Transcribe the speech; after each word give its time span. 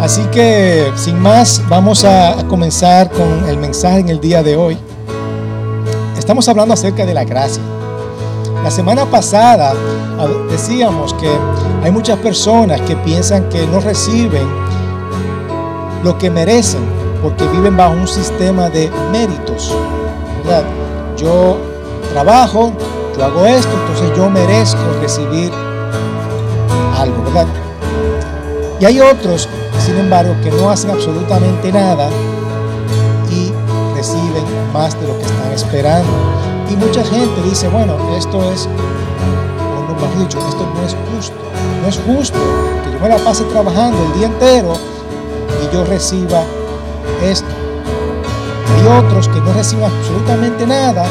Así 0.00 0.22
que, 0.32 0.90
sin 0.96 1.20
más, 1.20 1.62
vamos 1.68 2.04
a, 2.04 2.36
comenzar 2.48 3.10
con 3.10 3.46
el 3.48 3.58
mensaje 3.58 3.98
en 3.98 4.08
el 4.08 4.18
día 4.18 4.42
de 4.42 4.56
hoy. 4.56 4.78
Estamos 6.18 6.48
hablando 6.48 6.72
acerca 6.72 7.04
de 7.04 7.12
la 7.12 7.24
gracia. 7.24 7.62
La 8.64 8.70
semana 8.70 9.04
pasada 9.04 9.74
ah, 10.18 10.26
decíamos 10.50 11.12
que 11.14 11.28
hay 11.82 11.90
muchas 11.90 12.18
personas 12.18 12.80
que 12.82 12.96
piensan 12.96 13.48
que 13.50 13.66
no 13.66 13.80
reciben 13.80 14.48
lo 16.02 16.16
que 16.16 16.30
merecen 16.30 16.80
porque 17.22 17.46
viven 17.48 17.76
bajo 17.76 17.92
un 17.92 18.08
sistema 18.08 18.70
de 18.70 18.90
méritos. 19.12 19.74
¿verdad? 20.44 20.64
Yo 21.18 21.58
trabajo, 22.14 22.72
yo 23.18 23.24
hago 23.24 23.44
esto, 23.44 23.70
entonces 23.82 24.16
yo 24.16 24.30
merezco 24.30 24.80
recibir 25.02 25.52
algo, 26.98 27.22
¿verdad? 27.24 27.46
Y 28.80 28.84
hay 28.86 29.00
otros, 29.00 29.46
sin 29.90 29.98
embargo, 29.98 30.36
que 30.40 30.52
no 30.52 30.70
hacen 30.70 30.88
absolutamente 30.92 31.72
nada 31.72 32.08
y 33.28 33.52
reciben 33.96 34.44
más 34.72 34.94
de 35.00 35.08
lo 35.08 35.18
que 35.18 35.24
están 35.24 35.52
esperando. 35.52 36.12
Y 36.70 36.76
mucha 36.76 37.02
gente 37.02 37.42
dice, 37.42 37.66
bueno, 37.66 37.96
esto 38.16 38.38
es, 38.52 38.68
o 38.68 39.88
no 39.88 40.00
más 40.00 40.16
dicho, 40.16 40.38
esto 40.48 40.64
no 40.72 40.86
es 40.86 40.96
justo. 41.12 41.34
No 41.82 41.88
es 41.88 41.98
justo 42.06 42.38
que 42.84 42.92
yo 42.92 43.00
me 43.00 43.08
la 43.08 43.16
pase 43.18 43.42
trabajando 43.46 43.98
el 44.06 44.12
día 44.20 44.28
entero 44.28 44.74
y 45.60 45.74
yo 45.74 45.84
reciba 45.84 46.44
esto. 47.24 47.50
Hay 48.72 49.04
otros 49.04 49.26
que 49.26 49.40
no 49.40 49.52
reciben 49.54 49.86
absolutamente 49.86 50.68
nada 50.68 51.04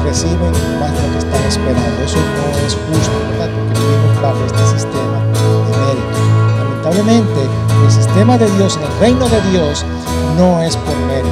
y 0.00 0.08
reciben 0.08 0.52
más 0.80 0.94
de 0.94 1.08
lo 1.08 1.12
que 1.12 1.18
están 1.18 1.44
esperando. 1.46 2.02
Eso 2.02 2.16
no 2.16 2.66
es 2.66 2.72
justo, 2.72 3.12
¿verdad? 3.32 3.50
Porque 3.54 3.80
vivimos 3.80 4.22
bajo 4.22 4.46
este 4.46 4.78
sistema. 4.78 5.15
Lamentablemente, 6.96 7.50
el 7.84 7.92
sistema 7.92 8.38
de 8.38 8.50
Dios, 8.52 8.78
el 8.82 9.00
reino 9.00 9.28
de 9.28 9.40
Dios, 9.50 9.84
no 10.38 10.62
es 10.62 10.74
por 10.78 10.96
mérito. 10.96 11.28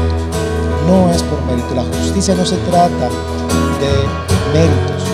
No 0.86 1.10
es 1.10 1.22
por 1.22 1.42
mérito. 1.46 1.74
La 1.74 1.84
justicia 1.84 2.34
no 2.34 2.44
se 2.44 2.56
trata 2.68 3.08
de 3.80 3.92
méritos. 4.52 5.08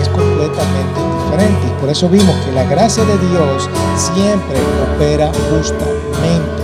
Es 0.00 0.08
completamente 0.08 1.00
diferente. 1.24 1.66
Y 1.66 1.80
por 1.80 1.90
eso 1.90 2.08
vimos 2.08 2.34
que 2.36 2.52
la 2.52 2.64
gracia 2.64 3.04
de 3.04 3.18
Dios 3.18 3.68
siempre 3.96 4.56
opera 4.94 5.30
justamente. 5.50 6.62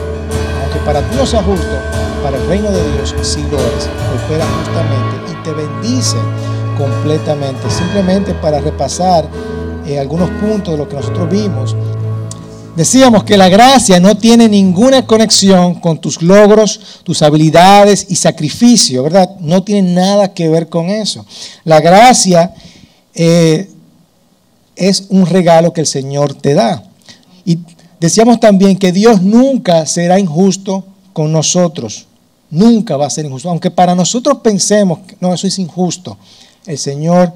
Aunque 0.63 0.79
para 0.87 1.03
ti 1.03 1.17
no 1.17 1.27
sea 1.27 1.43
justo, 1.43 1.77
para 2.23 2.39
el 2.39 2.49
reino 2.49 2.71
de 2.71 2.93
Dios 2.93 3.15
sí 3.21 3.45
lo 3.51 3.59
es. 3.59 3.91
Opera 4.25 4.47
justamente 4.57 5.33
y 5.33 5.43
te 5.45 5.53
bendice 5.53 6.17
completamente. 6.79 7.69
Simplemente 7.69 8.33
para 8.33 8.59
repasar 8.61 9.29
eh, 9.85 10.01
algunos 10.01 10.31
puntos 10.31 10.73
de 10.73 10.79
lo 10.79 10.89
que 10.89 10.97
nosotros 10.97 11.29
vimos. 11.29 11.77
Decíamos 12.77 13.25
que 13.25 13.39
la 13.39 13.49
gracia 13.49 13.99
no 14.01 14.19
tiene 14.19 14.51
ninguna 14.51 15.07
conexión 15.07 15.77
con 15.81 15.99
tus 15.99 16.21
logros, 16.21 17.01
tus 17.05 17.23
habilidades 17.23 18.07
y 18.11 18.17
sacrificio, 18.17 19.03
¿verdad? 19.03 19.31
No 19.41 19.63
tiene 19.63 19.95
nada 19.95 20.35
que 20.35 20.51
ver 20.51 20.69
con 20.69 20.91
eso. 20.91 21.25
La 21.65 21.81
gracia 21.81 22.53
eh, 23.15 23.71
es 24.77 25.07
un 25.09 25.25
regalo 25.25 25.73
que 25.73 25.81
el 25.81 25.87
Señor 25.87 26.35
te 26.35 26.53
da. 26.53 26.85
Y 27.47 27.61
decíamos 27.99 28.41
también 28.41 28.77
que 28.77 28.93
Dios 28.93 29.23
nunca 29.23 29.87
será 29.87 30.21
injusto 30.21 30.85
con 31.15 31.33
nosotros. 31.33 32.07
Nunca 32.51 32.99
va 32.99 33.07
a 33.07 33.11
ser 33.11 33.25
injusto. 33.25 33.49
Aunque 33.49 33.71
para 33.71 33.95
nosotros 33.95 34.41
pensemos, 34.45 34.99
que 35.07 35.17
no, 35.19 35.33
eso 35.33 35.47
es 35.47 35.59
injusto. 35.59 36.19
El 36.67 36.77
Señor 36.77 37.33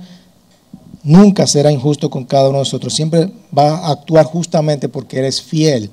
nunca 1.02 1.46
será 1.46 1.70
injusto 1.70 2.10
con 2.10 2.24
cada 2.24 2.48
uno 2.48 2.58
de 2.58 2.62
nosotros. 2.62 2.94
Siempre 2.94 3.30
va 3.56 3.78
a 3.78 3.92
actuar 3.92 4.26
justamente 4.26 4.88
porque 4.88 5.18
eres 5.18 5.40
fiel. 5.40 5.90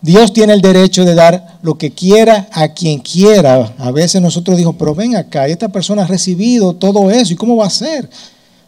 Dios 0.00 0.32
tiene 0.32 0.52
el 0.52 0.60
derecho 0.60 1.04
de 1.04 1.14
dar 1.14 1.58
lo 1.62 1.78
que 1.78 1.90
quiera 1.90 2.48
a 2.52 2.68
quien 2.68 2.98
quiera. 2.98 3.74
A 3.78 3.90
veces 3.90 4.20
nosotros 4.20 4.58
digo, 4.58 4.74
pero 4.74 4.94
ven 4.94 5.16
acá, 5.16 5.46
esta 5.46 5.68
persona 5.68 6.02
ha 6.02 6.06
recibido 6.06 6.74
todo 6.74 7.10
eso, 7.10 7.32
¿y 7.32 7.36
cómo 7.36 7.56
va 7.56 7.66
a 7.66 7.70
ser? 7.70 8.10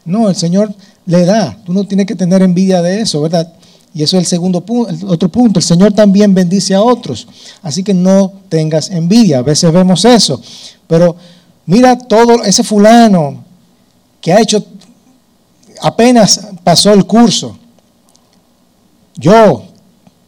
No, 0.07 0.31
el 0.31 0.37
Señor 0.37 0.75
le 1.05 1.27
da. 1.27 1.59
Tú 1.65 1.73
no 1.75 1.85
tienes 1.85 2.07
que 2.07 2.15
tener 2.15 2.43
envidia 2.43 2.81
de 2.81 3.01
eso, 3.01 3.21
¿verdad? 3.21 3.53
Y 3.93 4.03
eso 4.03 4.17
es 4.17 4.25
el 4.25 4.27
segundo 4.27 4.61
punto, 4.61 4.91
el 4.91 5.09
otro 5.09 5.29
punto. 5.31 5.59
El 5.59 5.65
Señor 5.65 5.93
también 5.93 6.35
bendice 6.35 6.75
a 6.75 6.83
otros. 6.83 7.27
Así 7.63 7.83
que 7.83 7.95
no 7.95 8.33
tengas 8.49 8.91
envidia. 8.91 9.39
A 9.39 9.43
veces 9.43 9.73
vemos 9.73 10.05
eso. 10.05 10.41
Pero 10.87 11.17
mira 11.65 11.99
todo 11.99 12.45
ese 12.45 12.63
fulano 12.63 13.43
que 14.21 14.33
ha 14.33 14.41
hecho, 14.41 14.65
apenas 15.81 16.49
pasó 16.65 16.93
el 16.93 17.07
curso. 17.07 17.57
Yo, 19.17 19.65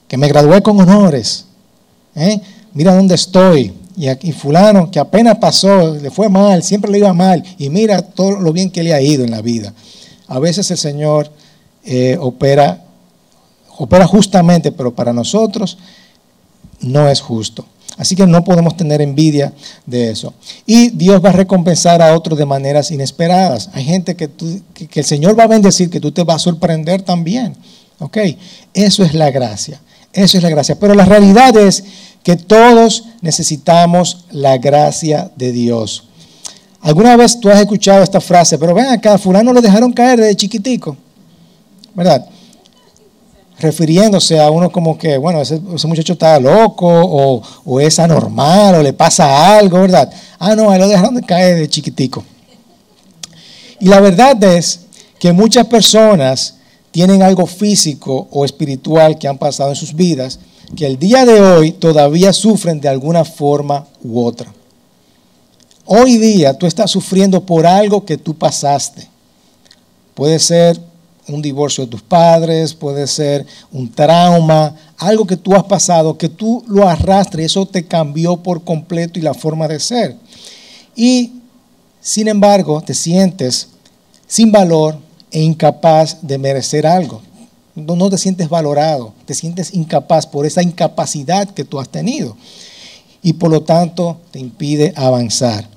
que 0.07 0.17
me 0.17 0.29
gradué 0.29 0.63
con 0.63 0.81
honores. 0.81 1.47
¿eh? 2.15 2.41
Mira 2.73 2.95
dónde 2.95 3.15
estoy. 3.15 3.75
Y, 3.97 4.09
aquí, 4.09 4.33
fulano 4.33 4.91
que 4.91 5.01
apenas 5.01 5.39
pasó, 5.39 5.95
le 5.95 6.11
fue 6.11 6.29
mal, 6.29 6.63
siempre 6.63 6.91
le 6.91 6.99
iba 6.99 7.13
mal. 7.13 7.43
Y 7.59 7.69
mira 7.69 8.01
todo 8.03 8.33
lo 8.41 8.53
bien 8.53 8.71
que 8.71 8.83
le 8.83 8.95
ha 8.95 9.01
ido 9.01 9.25
en 9.25 9.31
la 9.31 9.43
vida. 9.43 9.75
A 10.29 10.39
veces 10.39 10.71
el 10.71 10.79
Señor 10.79 11.31
eh, 11.85 12.17
opera 12.21 12.85
opera 13.79 14.07
justamente, 14.07 14.73
pero 14.73 14.93
para 14.93 15.13
nosotros 15.13 15.79
no 16.81 17.09
es 17.09 17.21
justo. 17.21 17.65
Así 17.99 18.15
que 18.15 18.27
no 18.29 18.45
podemos 18.45 18.77
tener 18.77 19.03
envidia 19.03 19.53
de 19.85 20.11
eso. 20.11 20.33
Y 20.65 20.91
Dios 20.91 21.23
va 21.23 21.31
a 21.31 21.33
recompensar 21.33 22.01
a 22.01 22.15
otros 22.17 22.39
de 22.39 22.47
maneras 22.47 22.93
inesperadas. 22.93 23.71
Hay 23.73 23.85
gente 23.85 24.15
que, 24.15 24.31
el 24.95 25.05
Señor 25.05 25.39
va 25.39 25.45
a 25.45 25.49
bendecir, 25.49 25.91
que 25.91 26.01
tú 26.01 26.13
te 26.13 26.23
vas 26.23 26.37
a 26.37 26.39
sorprender 26.39 27.03
también. 27.03 27.57
¿Ok? 27.99 28.19
Eso 28.73 29.03
es 29.03 29.15
la 29.15 29.33
gracia. 29.33 29.81
Eso 30.13 30.37
es 30.37 30.45
la 30.45 30.49
gracia. 30.49 30.79
Pero 30.79 30.95
la 30.95 31.05
realidad 31.07 31.57
es 31.57 31.83
que 32.23 32.37
todos 32.37 33.05
necesitamos 33.21 34.27
la 34.31 34.59
gracia 34.59 35.33
de 35.35 35.51
Dios. 35.51 36.05
¿Alguna 36.81 37.17
vez 37.17 37.41
tú 37.41 37.51
has 37.51 37.59
escuchado 37.59 38.05
esta 38.05 38.21
frase? 38.21 38.59
Pero 38.59 38.75
ven 38.75 38.87
acá, 38.87 39.19
fulano 39.19 39.53
lo 39.53 39.61
dejaron 39.61 39.93
caer 39.93 40.21
desde 40.21 40.37
chiquitico. 40.37 40.97
¿Verdad? 41.95 42.29
Refiriéndose 43.59 44.39
a 44.41 44.51
uno 44.51 44.71
como 44.71 44.97
que, 44.97 45.17
bueno, 45.19 45.41
ese, 45.41 45.61
muchacho 45.87 46.13
está 46.13 46.39
loco 46.39 46.87
o, 46.87 47.43
o, 47.65 47.81
es 47.81 47.99
anormal 47.99 48.77
o 48.77 48.83
le 48.83 48.93
pasa 48.93 49.59
algo, 49.59 49.81
¿verdad? 49.81 50.11
Ah, 50.39 50.55
no, 50.55 50.71
ahí 50.71 50.79
lo 50.79 50.89
dejaron 50.89 51.15
de 51.15 51.23
caer 51.23 51.59
de 51.59 51.69
chiquitico. 51.69 52.25
Y 53.81 53.89
la 53.89 54.01
verdad 54.01 54.43
es 54.45 54.81
que 55.19 55.33
muchas 55.33 55.67
personas 55.67 56.55
tienen 56.91 57.23
algo 57.23 57.47
físico 57.47 58.29
o 58.31 58.45
espiritual 58.45 59.19
que 59.19 59.29
han 59.29 59.39
pasado 59.39 59.71
en 59.71 59.77
sus 59.77 59.95
vidas 59.95 60.39
que 60.77 60.87
el 60.87 60.99
día 60.99 61.25
de 61.25 61.41
hoy 61.41 61.73
todavía 61.73 62.33
sufren 62.33 62.81
de 62.81 62.89
alguna 62.89 63.25
forma 63.25 63.87
u 64.03 64.21
otra. 64.23 64.53
Hoy 65.87 66.19
día 66.19 66.55
tú 66.55 66.67
estás 66.67 66.91
sufriendo 66.91 67.45
por 67.47 67.67
algo 67.67 68.05
que 68.05 68.19
tú 68.19 68.35
pasaste. 68.35 69.09
Puede 70.15 70.39
ser 70.39 70.79
un 71.29 71.43
divorcio 71.43 71.85
de 71.85 71.91
tus 71.91 72.03
padres, 72.03 72.75
puede 72.75 73.07
ser 73.07 73.47
un 73.71 73.91
trauma, 73.93 74.75
algo 74.97 75.27
que 75.27 75.37
tú 75.37 75.55
has 75.55 75.65
pasado, 75.65 76.17
que 76.17 76.29
tú 76.29 76.65
lo 76.67 76.89
arrastres 76.89 77.47
eso 77.47 77.67
te 77.67 77.85
cambió 77.87 78.37
por 78.39 78.65
completo 78.65 79.19
y 79.19 79.23
la 79.23 79.35
forma 79.35 79.69
de 79.69 79.79
ser. 79.79 80.17
Y 80.97 81.33
sin 82.01 82.29
embargo, 82.29 82.81
te 82.81 82.95
sientes 82.95 83.69
sin 84.27 84.51
valor 84.51 84.99
e 85.31 85.41
incapaz 85.41 86.19
de 86.23 86.39
merecer 86.39 86.87
algo. 86.87 87.23
No 87.75 88.11
te 88.11 88.19
sientes 88.19 88.49
valorado, 88.49 89.13
te 89.25 89.35
sientes 89.35 89.73
incapaz 89.73 90.27
por 90.27 90.47
esa 90.47 90.63
incapacidad 90.63 91.49
que 91.49 91.65
tú 91.65 91.79
has 91.79 91.89
tenido. 91.89 92.37
Y 93.23 93.35
por 93.35 93.51
lo 93.51 93.63
tanto 93.63 94.19
te 94.31 94.39
impide 94.39 94.93
avanzar. 94.97 95.69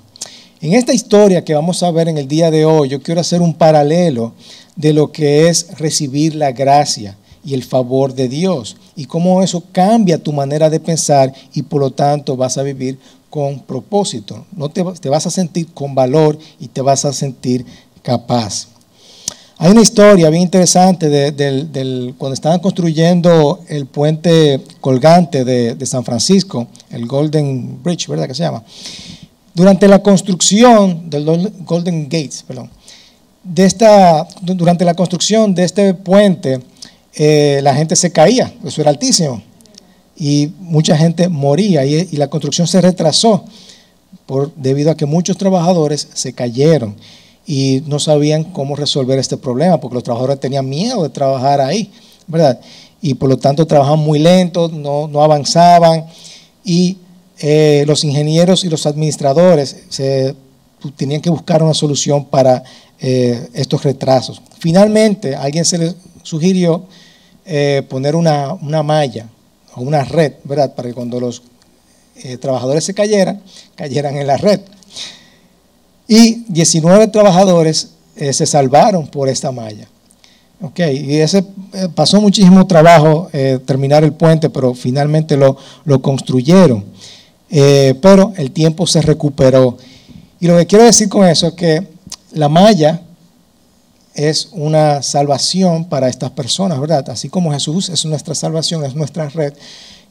En 0.61 0.73
esta 0.73 0.93
historia 0.93 1.43
que 1.43 1.55
vamos 1.55 1.81
a 1.81 1.91
ver 1.91 2.07
en 2.07 2.17
el 2.17 2.27
día 2.27 2.51
de 2.51 2.65
hoy, 2.65 2.89
yo 2.89 3.01
quiero 3.01 3.21
hacer 3.21 3.41
un 3.41 3.53
paralelo 3.53 4.33
de 4.81 4.93
lo 4.93 5.11
que 5.11 5.47
es 5.47 5.77
recibir 5.77 6.35
la 6.35 6.51
gracia 6.51 7.15
y 7.45 7.53
el 7.53 7.63
favor 7.63 8.13
de 8.13 8.27
Dios 8.27 8.75
y 8.95 9.05
cómo 9.05 9.41
eso 9.41 9.63
cambia 9.71 10.21
tu 10.21 10.33
manera 10.33 10.69
de 10.69 10.79
pensar 10.79 11.31
y 11.53 11.61
por 11.61 11.79
lo 11.79 11.91
tanto 11.91 12.35
vas 12.35 12.57
a 12.57 12.63
vivir 12.63 12.97
con 13.29 13.59
propósito. 13.59 14.45
No 14.55 14.69
te, 14.69 14.83
te 14.99 15.09
vas 15.09 15.25
a 15.27 15.31
sentir 15.31 15.67
con 15.73 15.95
valor 15.95 16.37
y 16.59 16.67
te 16.67 16.81
vas 16.81 17.05
a 17.05 17.13
sentir 17.13 17.65
capaz. 18.01 18.67
Hay 19.57 19.71
una 19.71 19.81
historia 19.81 20.29
bien 20.31 20.41
interesante 20.41 21.07
de, 21.07 22.13
cuando 22.17 22.33
estaban 22.33 22.59
construyendo 22.59 23.59
el 23.69 23.85
puente 23.85 24.59
colgante 24.81 25.45
de, 25.45 25.75
de, 25.75 25.85
San 25.85 26.03
Francisco, 26.03 26.67
el 26.89 27.05
Golden 27.05 27.77
Bridge, 27.83 28.07
¿verdad 28.07 28.27
que 28.27 28.33
se 28.33 28.41
llama? 28.41 28.63
Durante 29.53 29.87
la 29.87 30.01
construcción 30.01 31.07
del 31.11 31.25
Golden 31.63 32.05
Gates, 32.05 32.43
perdón, 32.47 32.71
de 33.43 33.65
esta, 33.65 34.27
durante 34.41 34.85
la 34.85 34.93
construcción 34.93 35.55
de 35.55 35.63
este 35.63 35.93
puente, 35.93 36.59
eh, 37.15 37.59
la 37.63 37.73
gente 37.75 37.95
se 37.95 38.11
caía, 38.11 38.53
eso 38.63 38.81
era 38.81 38.89
altísimo, 38.89 39.41
y 40.15 40.51
mucha 40.59 40.95
gente 40.95 41.27
moría 41.27 41.85
y, 41.85 42.05
la 42.11 42.29
construcción 42.29 42.67
se 42.67 42.79
retrasó 42.81 43.45
por, 44.25 44.53
debido 44.55 44.91
a 44.91 44.95
que 44.95 45.05
muchos 45.05 45.37
trabajadores 45.37 46.07
se 46.13 46.33
cayeron 46.33 46.95
y 47.47 47.81
no 47.87 47.99
sabían 47.99 48.43
cómo 48.43 48.75
resolver 48.75 49.17
este 49.17 49.37
problema, 49.37 49.79
porque 49.79 49.95
los 49.95 50.03
trabajadores 50.03 50.39
tenían 50.39 50.69
miedo 50.69 51.03
de 51.03 51.09
trabajar 51.09 51.59
ahí, 51.59 51.91
¿verdad? 52.27 52.59
y 53.01 53.15
por 53.15 53.29
lo 53.29 53.37
tanto 53.37 53.65
trabajaban 53.65 53.99
muy 53.99 54.19
lento, 54.19 54.69
no, 54.69 55.07
no 55.07 55.23
avanzaban 55.23 56.05
y 56.63 56.97
eh, 57.39 57.83
los 57.87 58.03
ingenieros 58.03 58.63
y 58.63 58.69
los 58.69 58.85
administradores 58.85 59.83
se, 59.89 60.35
tenían 60.95 61.21
que 61.21 61.29
buscar 61.29 61.61
una 61.61 61.73
solución 61.73 62.25
para 62.25 62.63
eh, 62.99 63.49
estos 63.53 63.83
retrasos. 63.83 64.41
Finalmente, 64.59 65.35
a 65.35 65.43
alguien 65.43 65.65
se 65.65 65.77
le 65.77 65.93
sugirió 66.23 66.85
eh, 67.45 67.83
poner 67.89 68.15
una, 68.15 68.55
malla 68.83 69.27
o 69.75 69.81
una 69.81 70.03
red, 70.03 70.33
¿verdad? 70.43 70.73
Para 70.73 70.89
que 70.89 70.95
cuando 70.95 71.19
los 71.19 71.43
trabajadores 72.39 72.83
se 72.83 72.93
cayeran, 72.93 73.41
cayeran 73.75 74.15
en 74.17 74.27
la 74.27 74.37
red. 74.37 74.59
Y 76.07 76.43
19 76.49 77.07
trabajadores 77.07 77.89
se 78.15 78.45
salvaron 78.45 79.07
por 79.07 79.27
esta 79.27 79.51
malla. 79.51 79.87
Ok, 80.61 80.79
y 80.79 81.15
ese 81.15 81.43
pasó 81.95 82.21
muchísimo 82.21 82.67
trabajo 82.67 83.29
terminar 83.65 84.03
el 84.03 84.13
puente, 84.13 84.51
pero 84.51 84.75
finalmente 84.75 85.35
lo, 85.35 85.57
construyeron. 86.01 86.85
Eh, 87.51 87.95
pero 88.01 88.33
el 88.37 88.51
tiempo 88.51 88.87
se 88.87 89.01
recuperó. 89.01 89.77
Y 90.41 90.47
lo 90.47 90.57
que 90.57 90.65
quiero 90.65 90.83
decir 90.83 91.07
con 91.07 91.27
eso 91.27 91.47
es 91.47 91.53
que 91.53 91.87
la 92.31 92.49
malla 92.49 93.01
es 94.15 94.49
una 94.53 95.03
salvación 95.03 95.85
para 95.85 96.09
estas 96.09 96.31
personas, 96.31 96.79
¿verdad? 96.79 97.07
Así 97.11 97.29
como 97.29 97.51
Jesús 97.51 97.89
es 97.89 98.03
nuestra 98.05 98.33
salvación, 98.33 98.83
es 98.83 98.95
nuestra 98.95 99.29
red 99.29 99.53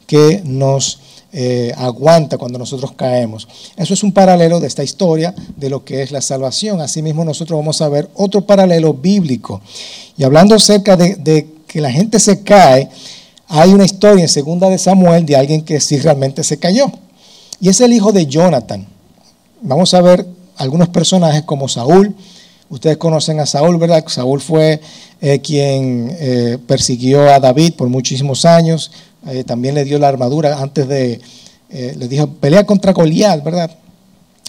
que 0.07 0.41
nos 0.45 0.99
eh, 1.33 1.73
aguanta 1.75 2.37
cuando 2.37 2.57
nosotros 2.57 2.93
caemos. 2.93 3.45
Eso 3.75 3.93
es 3.93 4.03
un 4.03 4.13
paralelo 4.13 4.61
de 4.61 4.67
esta 4.67 4.85
historia 4.85 5.35
de 5.57 5.69
lo 5.69 5.83
que 5.83 6.01
es 6.01 6.11
la 6.11 6.21
salvación. 6.21 6.79
Asimismo 6.79 7.25
nosotros 7.25 7.59
vamos 7.59 7.81
a 7.81 7.89
ver 7.89 8.09
otro 8.15 8.45
paralelo 8.45 8.93
bíblico. 8.93 9.59
Y 10.17 10.23
hablando 10.23 10.55
acerca 10.55 10.95
de, 10.95 11.15
de 11.15 11.45
que 11.67 11.81
la 11.81 11.91
gente 11.91 12.21
se 12.21 12.41
cae, 12.41 12.89
hay 13.49 13.73
una 13.73 13.83
historia 13.83 14.23
en 14.23 14.29
segunda 14.29 14.69
de 14.69 14.77
Samuel 14.77 15.25
de 15.25 15.35
alguien 15.35 15.61
que 15.61 15.81
sí 15.81 15.99
realmente 15.99 16.41
se 16.45 16.57
cayó. 16.57 16.89
Y 17.59 17.67
es 17.67 17.81
el 17.81 17.91
hijo 17.91 18.13
de 18.13 18.27
Jonathan. 18.27 18.87
Vamos 19.63 19.93
a 19.93 20.01
ver 20.01 20.25
algunos 20.57 20.89
personajes 20.89 21.43
como 21.43 21.67
Saúl. 21.67 22.15
Ustedes 22.69 22.97
conocen 22.97 23.39
a 23.39 23.45
Saúl, 23.45 23.77
¿verdad? 23.77 24.03
Saúl 24.07 24.41
fue 24.41 24.81
eh, 25.21 25.39
quien 25.39 26.15
eh, 26.19 26.57
persiguió 26.65 27.31
a 27.31 27.39
David 27.39 27.75
por 27.75 27.87
muchísimos 27.87 28.45
años. 28.45 28.91
Eh, 29.27 29.43
también 29.43 29.75
le 29.75 29.83
dio 29.83 29.99
la 29.99 30.07
armadura 30.07 30.59
antes 30.59 30.87
de, 30.87 31.21
le 31.69 32.07
dijo, 32.07 32.27
pelea 32.27 32.65
contra 32.65 32.91
Goliat, 32.91 33.43
¿verdad? 33.43 33.69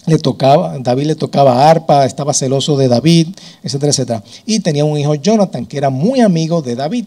Le 0.07 0.17
tocaba, 0.17 0.79
David 0.79 1.09
le 1.09 1.15
tocaba 1.15 1.69
arpa, 1.69 2.07
estaba 2.07 2.33
celoso 2.33 2.79
de 2.79 2.89
David, 2.89 3.29
etcétera, 3.63 3.91
etcétera. 3.91 4.23
Y 4.47 4.61
tenía 4.61 4.87
un 4.87 4.97
hijo, 4.99 5.15
Jonathan, 5.15 5.67
que 5.67 5.77
era 5.77 5.91
muy 5.91 6.21
amigo 6.21 6.63
de 6.63 6.75
David. 6.75 7.05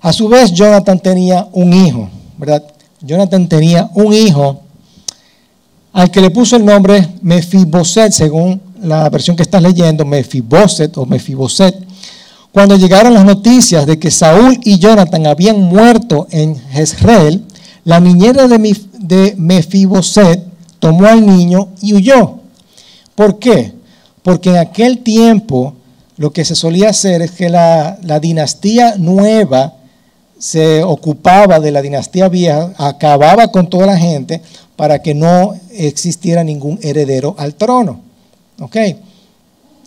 A 0.00 0.14
su 0.14 0.28
vez, 0.28 0.50
Jonathan 0.52 0.98
tenía 0.98 1.46
un 1.52 1.74
hijo, 1.74 2.08
¿verdad? 2.38 2.64
Jonathan 3.02 3.48
tenía 3.50 3.90
un 3.94 4.14
hijo 4.14 4.62
al 5.92 6.10
que 6.10 6.20
le 6.20 6.30
puso 6.30 6.56
el 6.56 6.64
nombre 6.64 7.08
Mefiboset, 7.22 8.12
según 8.12 8.60
la 8.82 9.08
versión 9.10 9.36
que 9.36 9.42
estás 9.42 9.62
leyendo, 9.62 10.04
Mefiboset 10.04 10.96
o 10.96 11.06
Mefiboset. 11.06 11.74
Cuando 12.52 12.76
llegaron 12.76 13.14
las 13.14 13.24
noticias 13.24 13.86
de 13.86 13.98
que 13.98 14.10
Saúl 14.10 14.58
y 14.64 14.78
Jonathan 14.78 15.26
habían 15.26 15.60
muerto 15.60 16.26
en 16.30 16.56
Jezreel, 16.70 17.44
la 17.84 18.00
niñera 18.00 18.48
de 18.48 19.34
Mefiboset 19.36 20.44
tomó 20.78 21.06
al 21.06 21.24
niño 21.24 21.68
y 21.80 21.94
huyó. 21.94 22.40
¿Por 23.14 23.38
qué? 23.38 23.72
Porque 24.22 24.50
en 24.50 24.56
aquel 24.56 24.98
tiempo 24.98 25.74
lo 26.16 26.32
que 26.32 26.44
se 26.44 26.54
solía 26.54 26.90
hacer 26.90 27.22
es 27.22 27.30
que 27.32 27.48
la, 27.48 27.98
la 28.02 28.20
dinastía 28.20 28.96
nueva 28.96 29.74
se 30.40 30.82
ocupaba 30.82 31.60
de 31.60 31.70
la 31.70 31.82
dinastía 31.82 32.30
vieja, 32.30 32.72
acababa 32.78 33.48
con 33.48 33.68
toda 33.68 33.86
la 33.86 33.98
gente 33.98 34.40
para 34.74 35.02
que 35.02 35.14
no 35.14 35.54
existiera 35.70 36.42
ningún 36.42 36.78
heredero 36.82 37.34
al 37.38 37.54
trono. 37.54 38.00
¿Ok? 38.58 38.76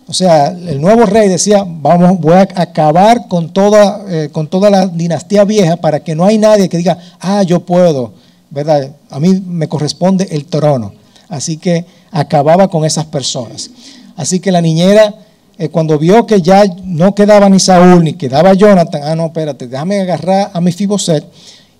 O 0.06 0.12
sea, 0.12 0.48
el 0.48 0.80
nuevo 0.80 1.06
rey 1.06 1.28
decía, 1.28 1.64
vamos, 1.66 2.20
voy 2.20 2.34
a 2.34 2.48
acabar 2.54 3.26
con 3.26 3.52
toda, 3.52 4.04
eh, 4.08 4.28
con 4.30 4.46
toda 4.46 4.70
la 4.70 4.86
dinastía 4.86 5.44
vieja 5.44 5.76
para 5.76 6.04
que 6.04 6.14
no 6.14 6.24
hay 6.24 6.38
nadie 6.38 6.68
que 6.68 6.76
diga, 6.76 6.98
ah, 7.18 7.42
yo 7.42 7.60
puedo, 7.60 8.12
¿verdad? 8.50 8.92
A 9.10 9.18
mí 9.18 9.42
me 9.44 9.66
corresponde 9.66 10.28
el 10.30 10.44
trono. 10.44 10.92
Así 11.28 11.56
que 11.56 11.84
acababa 12.12 12.68
con 12.68 12.84
esas 12.84 13.06
personas. 13.06 13.70
Así 14.14 14.38
que 14.38 14.52
la 14.52 14.60
niñera 14.60 15.14
eh, 15.56 15.68
cuando 15.68 15.98
vio 15.98 16.26
que 16.26 16.42
ya 16.42 16.64
no 16.84 17.14
quedaba 17.14 17.48
ni 17.48 17.60
Saúl 17.60 18.02
ni 18.02 18.14
quedaba 18.14 18.54
Jonathan, 18.54 19.02
ah, 19.04 19.14
no, 19.14 19.26
espérate, 19.26 19.68
déjame 19.68 20.00
agarrar 20.00 20.50
a 20.52 20.60
Mefiboset 20.60 21.24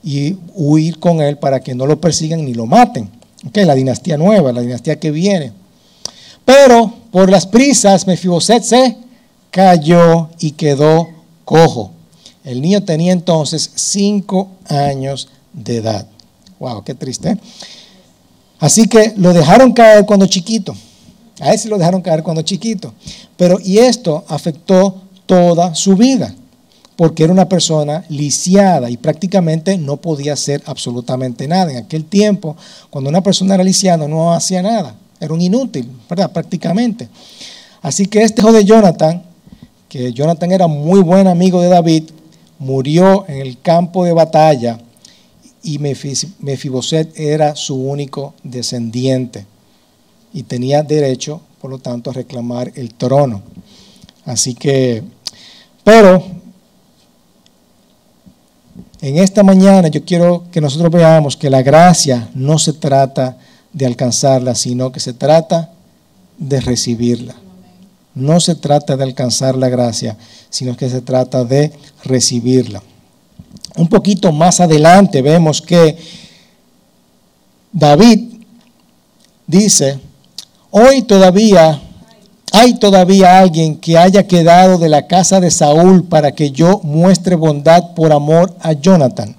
y 0.03 0.37
huir 0.55 0.99
con 1.01 1.21
él 1.21 1.39
para 1.39 1.61
que 1.61 1.75
no 1.75 1.87
lo 1.87 2.01
persigan 2.01 2.45
ni 2.45 2.55
lo 2.55 2.67
maten. 2.67 3.11
Okay, 3.49 3.65
la 3.65 3.75
dinastía 3.75 4.17
nueva, 4.17 4.53
la 4.53 4.61
dinastía 4.61 4.99
que 4.99 5.11
viene. 5.11 5.53
Pero 6.45 6.93
por 7.11 7.31
las 7.31 7.47
prisas, 7.47 8.07
Mefiboset 8.07 8.63
se 8.63 8.97
cayó 9.51 10.29
y 10.39 10.53
quedó 10.53 11.09
cojo. 11.45 11.91
El 12.45 12.61
niño 12.61 12.85
tenía 12.85 13.13
entonces 13.13 13.71
cinco 13.75 14.49
años 14.69 15.29
de 15.53 15.79
edad. 15.79 16.07
Wow, 16.59 16.85
qué 16.85 16.95
triste. 16.95 17.37
Así 18.59 18.87
que 18.87 19.15
lo 19.17 19.33
dejaron 19.33 19.73
caer 19.73 20.05
cuando 20.05 20.27
chiquito. 20.27 20.75
A 21.41 21.53
ese 21.53 21.69
lo 21.69 21.79
dejaron 21.79 22.03
caer 22.03 22.23
cuando 22.23 22.43
chiquito. 22.43 22.93
Pero 23.37 23.59
y 23.63 23.79
esto 23.79 24.25
afectó 24.29 25.03
toda 25.27 25.75
su 25.75 25.97
vida, 25.97 26.35
porque 26.97 27.25
era 27.25 27.33
una 27.33 27.49
persona 27.49 28.05
lisiada 28.09 28.91
y 28.91 28.97
prácticamente 28.97 29.77
no 29.79 29.97
podía 29.97 30.35
hacer 30.35 30.63
absolutamente 30.67 31.49
nada. 31.49 31.73
En 31.73 31.79
aquel 31.79 32.05
tiempo, 32.05 32.57
cuando 32.91 33.11
una 33.11 33.23
persona 33.23 33.55
era 33.55 33.65
lisiada, 33.65 34.07
no 34.07 34.33
hacía 34.33 34.63
nada, 34.63 34.95
era 35.19 35.35
un 35.35 35.41
inútil, 35.41 35.91
¿verdad? 36.09 36.31
Prácticamente. 36.31 37.09
Así 37.83 38.07
que 38.07 38.23
este 38.23 38.43
hijo 38.43 38.53
de 38.53 38.65
Jonathan, 38.65 39.23
que 39.89 40.13
Jonathan 40.13 40.53
era 40.53 40.67
muy 40.67 41.01
buen 41.01 41.27
amigo 41.27 41.61
de 41.61 41.69
David, 41.69 42.05
murió 42.59 43.27
en 43.29 43.39
el 43.39 43.61
campo 43.61 44.05
de 44.05 44.13
batalla 44.13 44.79
y 45.63 45.79
Mefiboset 45.79 47.19
era 47.19 47.57
su 47.57 47.75
único 47.75 48.35
descendiente 48.43 49.47
y 50.35 50.43
tenía 50.43 50.83
derecho, 50.83 51.41
por 51.61 51.71
lo 51.71 51.79
tanto, 51.79 52.11
a 52.11 52.13
reclamar 52.13 52.73
el 52.75 52.93
trono. 52.93 53.43
Así 54.27 54.55
que, 54.55 55.03
pero 55.85 56.23
en 59.01 59.19
esta 59.19 59.43
mañana 59.45 59.89
yo 59.89 60.05
quiero 60.05 60.45
que 60.51 60.61
nosotros 60.61 60.91
veamos 60.91 61.37
que 61.37 61.49
la 61.49 61.63
gracia 61.63 62.29
no 62.35 62.59
se 62.59 62.73
trata 62.73 63.39
de 63.73 63.87
alcanzarla, 63.87 64.55
sino 64.57 64.91
que 64.91 64.99
se 64.99 65.13
trata 65.13 65.71
de 66.37 66.61
recibirla. 66.61 67.37
No 68.15 68.41
se 68.41 68.57
trata 68.57 68.97
de 68.97 69.05
alcanzar 69.05 69.57
la 69.57 69.69
gracia, 69.69 70.17
sino 70.51 70.77
que 70.77 70.91
se 70.91 71.01
trata 71.01 71.45
de 71.45 71.73
recibirla. 72.03 72.83
Un 73.77 73.89
poquito 73.89 74.33
más 74.33 74.61
adelante 74.61 75.23
vemos 75.23 75.63
que 75.63 75.97
David 77.73 78.35
dice, 79.47 79.99
Hoy 80.77 81.03
todavía 81.03 81.81
hay 82.51 82.75
todavía 82.75 83.39
alguien 83.39 83.77
que 83.77 83.97
haya 83.97 84.27
quedado 84.27 84.77
de 84.77 84.89
la 84.89 85.07
casa 85.07 85.39
de 85.39 85.53
Saúl 85.53 86.03
para 86.03 86.33
que 86.33 86.51
yo 86.51 86.81
muestre 86.83 87.37
bondad 87.37 87.95
por 87.95 88.13
amor 88.13 88.53
a 88.59 88.73
Jonathan. 88.73 89.37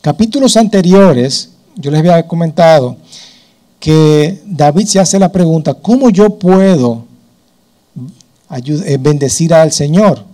Capítulos 0.00 0.56
anteriores, 0.56 1.50
yo 1.76 1.92
les 1.92 2.00
había 2.00 2.26
comentado 2.26 2.96
que 3.78 4.42
David 4.44 4.86
se 4.86 4.98
hace 4.98 5.20
la 5.20 5.30
pregunta, 5.30 5.72
¿cómo 5.74 6.10
yo 6.10 6.30
puedo 6.30 7.04
eh, 8.50 8.98
bendecir 8.98 9.54
al 9.54 9.70
Señor? 9.70 10.24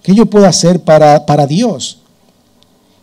¿Qué 0.00 0.14
yo 0.14 0.26
puedo 0.26 0.46
hacer 0.46 0.78
para, 0.78 1.26
para 1.26 1.44
Dios? 1.44 1.98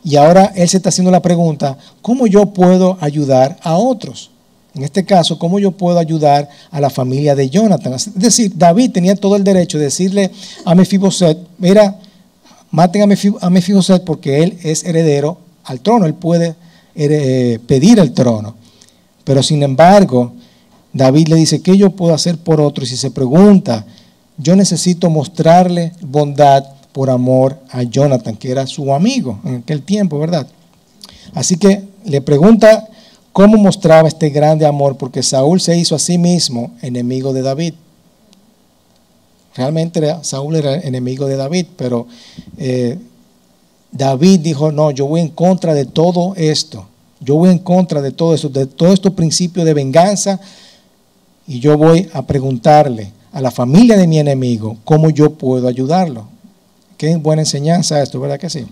Y 0.01 0.15
ahora 0.15 0.53
él 0.55 0.69
se 0.69 0.77
está 0.77 0.87
haciendo 0.87 1.11
la 1.11 1.21
pregunta, 1.21 1.77
¿cómo 2.01 2.25
yo 2.25 2.45
puedo 2.45 2.97
ayudar 3.01 3.57
a 3.61 3.75
otros? 3.75 4.31
En 4.75 4.83
este 4.83 5.05
caso, 5.05 5.39
¿cómo 5.39 5.57
yo 5.57 5.71
puedo 5.71 5.97
ayudar 5.97 6.49
a 6.69 6.81
la 6.81 6.89
familia 6.89 7.33
de 7.33 7.49
Jonathan? 7.49 7.93
Es 7.93 8.13
decir, 8.13 8.51
David 8.55 8.91
tenía 8.91 9.15
todo 9.15 9.37
el 9.37 9.43
derecho 9.43 9.77
de 9.77 9.85
decirle 9.85 10.31
a 10.65 10.75
Mefiboset, 10.75 11.37
mira, 11.57 11.97
maten 12.71 13.01
a 13.03 13.49
Mefiboset 13.49 14.03
porque 14.03 14.43
él 14.43 14.57
es 14.63 14.83
heredero 14.83 15.37
al 15.63 15.79
trono, 15.79 16.05
él 16.05 16.13
puede 16.13 16.55
eh, 16.93 17.57
pedir 17.65 17.99
el 17.99 18.11
trono. 18.11 18.55
Pero 19.23 19.41
sin 19.41 19.63
embargo, 19.63 20.33
David 20.91 21.29
le 21.29 21.35
dice, 21.37 21.61
¿qué 21.61 21.77
yo 21.77 21.91
puedo 21.91 22.13
hacer 22.13 22.37
por 22.37 22.59
otro? 22.59 22.83
Y 22.83 22.87
si 22.87 22.97
se 22.97 23.11
pregunta, 23.11 23.85
yo 24.37 24.57
necesito 24.57 25.09
mostrarle 25.09 25.93
bondad 26.01 26.65
por 26.91 27.09
amor 27.09 27.59
a 27.69 27.83
Jonathan, 27.83 28.35
que 28.35 28.51
era 28.51 28.67
su 28.67 28.93
amigo 28.93 29.39
en 29.45 29.55
aquel 29.55 29.81
tiempo, 29.81 30.19
¿verdad? 30.19 30.47
Así 31.33 31.57
que 31.57 31.83
le 32.03 32.21
pregunta 32.21 32.87
cómo 33.35 33.57
mostraba 33.57 34.07
este 34.07 34.29
grande 34.29 34.65
amor, 34.65 34.95
porque 34.95 35.21
Saúl 35.21 35.59
se 35.59 35.77
hizo 35.77 35.93
a 35.93 35.99
sí 35.99 36.17
mismo 36.17 36.71
enemigo 36.81 37.33
de 37.33 37.41
David. 37.41 37.73
Realmente 39.57 40.15
Saúl 40.21 40.55
era 40.55 40.75
enemigo 40.75 41.25
de 41.27 41.35
David, 41.35 41.65
pero 41.75 42.07
eh, 42.57 42.97
David 43.91 44.39
dijo, 44.39 44.71
no, 44.71 44.89
yo 44.91 45.07
voy 45.07 45.19
en 45.19 45.27
contra 45.27 45.73
de 45.73 45.83
todo 45.83 46.33
esto. 46.37 46.87
Yo 47.19 47.35
voy 47.35 47.49
en 47.49 47.59
contra 47.59 48.01
de 48.01 48.11
todo 48.11 48.33
eso, 48.33 48.47
de 48.47 48.67
todo 48.67 48.93
estos 48.93 49.11
principios 49.11 49.65
de 49.65 49.73
venganza. 49.73 50.39
Y 51.45 51.59
yo 51.59 51.77
voy 51.77 52.09
a 52.13 52.21
preguntarle 52.21 53.11
a 53.33 53.41
la 53.41 53.51
familia 53.51 53.97
de 53.97 54.07
mi 54.07 54.17
enemigo 54.17 54.77
cómo 54.85 55.09
yo 55.09 55.33
puedo 55.33 55.67
ayudarlo. 55.67 56.25
Qué 56.95 57.17
buena 57.17 57.41
enseñanza 57.41 58.01
esto, 58.01 58.17
¿verdad 58.21 58.39
que 58.39 58.49
sí? 58.49 58.65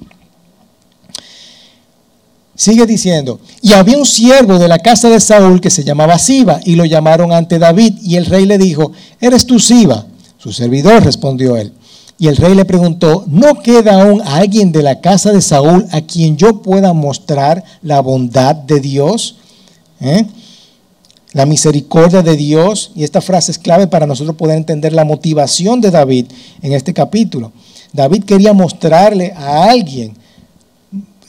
Sigue 2.56 2.86
diciendo, 2.86 3.40
y 3.62 3.74
había 3.74 3.98
un 3.98 4.06
siervo 4.06 4.60
de 4.60 4.68
la 4.68 4.78
casa 4.78 5.10
de 5.10 5.20
Saúl 5.20 5.60
que 5.60 5.72
se 5.72 5.84
llamaba 5.84 6.20
Siba, 6.20 6.60
y 6.64 6.76
lo 6.76 6.86
llamaron 6.86 7.32
ante 7.32 7.58
David, 7.58 7.96
y 8.04 8.16
el 8.16 8.28
rey 8.28 8.46
le 8.46 8.60
dijo, 8.60 8.92
¿eres 9.20 9.48
tú 9.48 9.60
Siba? 9.60 10.06
Su 10.38 10.52
servidor 10.52 11.04
respondió 11.04 11.58
él. 11.58 11.74
Y 12.20 12.28
el 12.28 12.38
rey 12.38 12.54
le 12.54 12.66
preguntó, 12.66 13.26
¿no 13.28 13.56
queda 13.62 14.02
aún 14.02 14.22
alguien 14.24 14.72
de 14.72 14.84
la 14.84 15.02
casa 15.02 15.32
de 15.32 15.42
Saúl 15.42 15.86
a 15.92 16.02
quien 16.02 16.38
yo 16.38 16.62
pueda 16.62 16.94
mostrar 16.94 17.64
la 17.82 18.02
bondad 18.02 18.56
de 18.56 18.80
Dios? 18.80 19.38
¿Eh? 20.00 20.26
La 21.34 21.46
misericordia 21.46 22.22
de 22.22 22.36
Dios. 22.38 22.92
Y 22.96 23.04
esta 23.04 23.20
frase 23.20 23.52
es 23.52 23.58
clave 23.58 23.88
para 23.88 24.06
nosotros 24.06 24.36
poder 24.36 24.58
entender 24.58 24.94
la 24.94 25.06
motivación 25.06 25.82
de 25.82 25.92
David 25.92 26.28
en 26.62 26.74
este 26.74 26.94
capítulo. 26.94 27.52
David 27.92 28.24
quería 28.26 28.54
mostrarle 28.54 29.34
a 29.36 29.66
alguien 29.66 30.16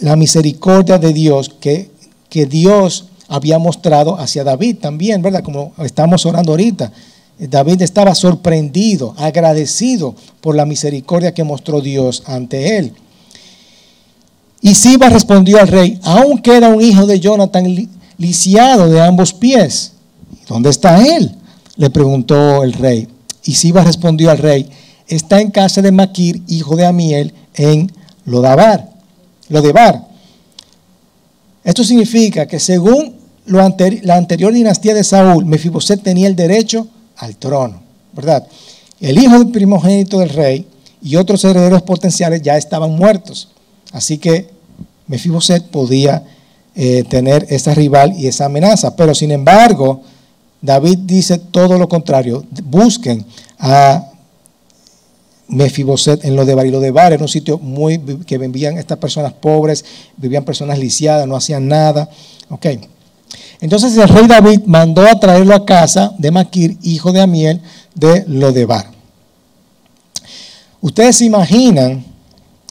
la 0.04 0.16
misericordia 0.16 0.98
de 0.98 1.14
Dios 1.14 1.50
que, 1.60 1.90
que 2.28 2.44
Dios 2.44 3.06
había 3.26 3.58
mostrado 3.58 4.18
hacia 4.18 4.44
David 4.44 4.76
también, 4.76 5.22
¿verdad? 5.22 5.42
Como 5.42 5.72
estamos 5.78 6.26
orando 6.26 6.52
ahorita. 6.52 6.92
David 7.38 7.80
estaba 7.80 8.14
sorprendido, 8.14 9.14
agradecido 9.16 10.14
por 10.42 10.56
la 10.56 10.66
misericordia 10.66 11.32
que 11.32 11.42
mostró 11.42 11.80
Dios 11.80 12.22
ante 12.26 12.76
él. 12.76 12.92
Y 14.60 14.74
Siba 14.74 15.08
respondió 15.08 15.58
al 15.58 15.68
rey, 15.68 15.98
aún 16.02 16.36
queda 16.38 16.68
un 16.68 16.82
hijo 16.82 17.06
de 17.06 17.18
Jonathan 17.18 17.88
lisiado 18.18 18.90
de 18.90 19.00
ambos 19.00 19.32
pies. 19.32 19.92
¿Dónde 20.46 20.68
está 20.68 21.02
él? 21.16 21.34
Le 21.76 21.88
preguntó 21.88 22.62
el 22.62 22.74
rey. 22.74 23.08
Y 23.42 23.54
Siba 23.54 23.82
respondió 23.82 24.30
al 24.30 24.38
rey, 24.38 24.68
está 25.08 25.40
en 25.40 25.50
casa 25.50 25.80
de 25.80 25.92
Maquir, 25.92 26.42
hijo 26.46 26.76
de 26.76 26.84
Amiel, 26.84 27.32
en 27.54 27.90
Lodabar. 28.26 28.93
Lodebar. 29.48 30.06
Esto 31.62 31.84
significa 31.84 32.46
que 32.46 32.60
según 32.60 33.16
la 33.46 33.64
anterior 34.16 34.52
dinastía 34.52 34.94
de 34.94 35.04
Saúl, 35.04 35.44
Mefiboset 35.44 36.02
tenía 36.02 36.26
el 36.26 36.36
derecho 36.36 36.86
al 37.16 37.36
trono, 37.36 37.80
¿verdad? 38.12 38.46
El 39.00 39.18
hijo 39.18 39.38
del 39.38 39.48
primogénito 39.48 40.18
del 40.18 40.30
rey 40.30 40.66
y 41.02 41.16
otros 41.16 41.44
herederos 41.44 41.82
potenciales 41.82 42.42
ya 42.42 42.56
estaban 42.56 42.92
muertos. 42.92 43.48
Así 43.92 44.18
que 44.18 44.48
Mefiboset 45.06 45.64
podía 45.64 46.24
eh, 46.74 47.04
tener 47.04 47.46
esa 47.50 47.74
rival 47.74 48.14
y 48.18 48.26
esa 48.26 48.46
amenaza. 48.46 48.96
Pero 48.96 49.14
sin 49.14 49.30
embargo, 49.30 50.02
David 50.60 51.00
dice 51.00 51.38
todo 51.38 51.78
lo 51.78 51.88
contrario. 51.88 52.44
Busquen 52.64 53.24
a 53.58 54.10
Mefiboset 55.54 56.24
en 56.24 56.36
lo 56.36 56.44
de 56.44 56.54
Bar. 56.54 56.66
Y 56.66 56.70
lo 56.70 56.80
de 56.80 56.90
Bar 56.90 57.12
era 57.12 57.22
un 57.22 57.28
sitio 57.28 57.58
muy 57.58 57.98
que 58.26 58.38
vivían 58.38 58.76
estas 58.76 58.98
personas 58.98 59.32
pobres, 59.32 59.84
vivían 60.16 60.44
personas 60.44 60.78
lisiadas, 60.78 61.26
no 61.26 61.36
hacían 61.36 61.68
nada. 61.68 62.08
Ok. 62.50 62.66
Entonces 63.60 63.96
el 63.96 64.08
rey 64.08 64.26
David 64.26 64.62
mandó 64.66 65.02
a 65.08 65.18
traerlo 65.18 65.54
a 65.54 65.64
casa 65.64 66.12
de 66.18 66.30
Maquir, 66.30 66.76
hijo 66.82 67.12
de 67.12 67.20
Amiel, 67.20 67.60
de 67.94 68.24
Lodebar. 68.26 68.90
Ustedes 70.80 71.16
se 71.16 71.24
imaginan, 71.24 72.04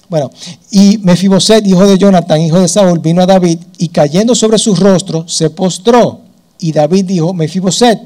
bueno, 0.10 0.30
y 0.70 1.00
Mefiboset, 1.00 1.66
hijo 1.66 1.88
de 1.88 1.98
Jonathan, 1.98 2.42
hijo 2.42 2.60
de 2.60 2.68
Saúl, 2.68 3.00
vino 3.00 3.22
a 3.22 3.25
David 3.25 3.60
y 3.78 3.88
cayendo 3.88 4.36
sobre 4.36 4.58
su 4.58 4.75
rostro 4.75 5.28
se 5.28 5.50
postró. 5.50 6.20
Y 6.60 6.72
David 6.72 7.06
dijo, 7.06 7.34
Mefiboset, 7.34 8.00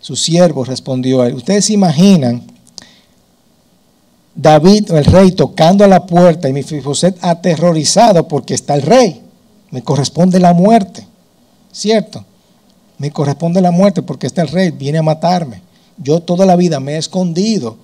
su 0.00 0.16
siervo 0.16 0.64
respondió 0.64 1.22
a 1.22 1.28
él. 1.28 1.34
Ustedes 1.34 1.64
se 1.66 1.72
imaginan 1.72 2.51
David, 4.34 4.90
el 4.92 5.04
rey, 5.04 5.32
tocando 5.32 5.84
a 5.84 5.88
la 5.88 6.06
puerta 6.06 6.48
y 6.48 6.52
Mefiboset 6.52 7.18
aterrorizado 7.22 8.28
porque 8.28 8.54
está 8.54 8.74
el 8.74 8.82
rey. 8.82 9.22
Me 9.70 9.82
corresponde 9.82 10.40
la 10.40 10.52
muerte. 10.52 11.06
¿cierto? 11.72 12.24
Me 12.98 13.10
corresponde 13.10 13.60
la 13.60 13.70
muerte 13.70 14.02
porque 14.02 14.28
este 14.28 14.44
rey 14.44 14.70
viene 14.70 14.98
a 14.98 15.02
matarme. 15.02 15.62
Yo 15.96 16.20
toda 16.20 16.46
la 16.46 16.54
vida 16.54 16.78
me 16.78 16.92
he 16.92 16.98
escondido 16.98 17.78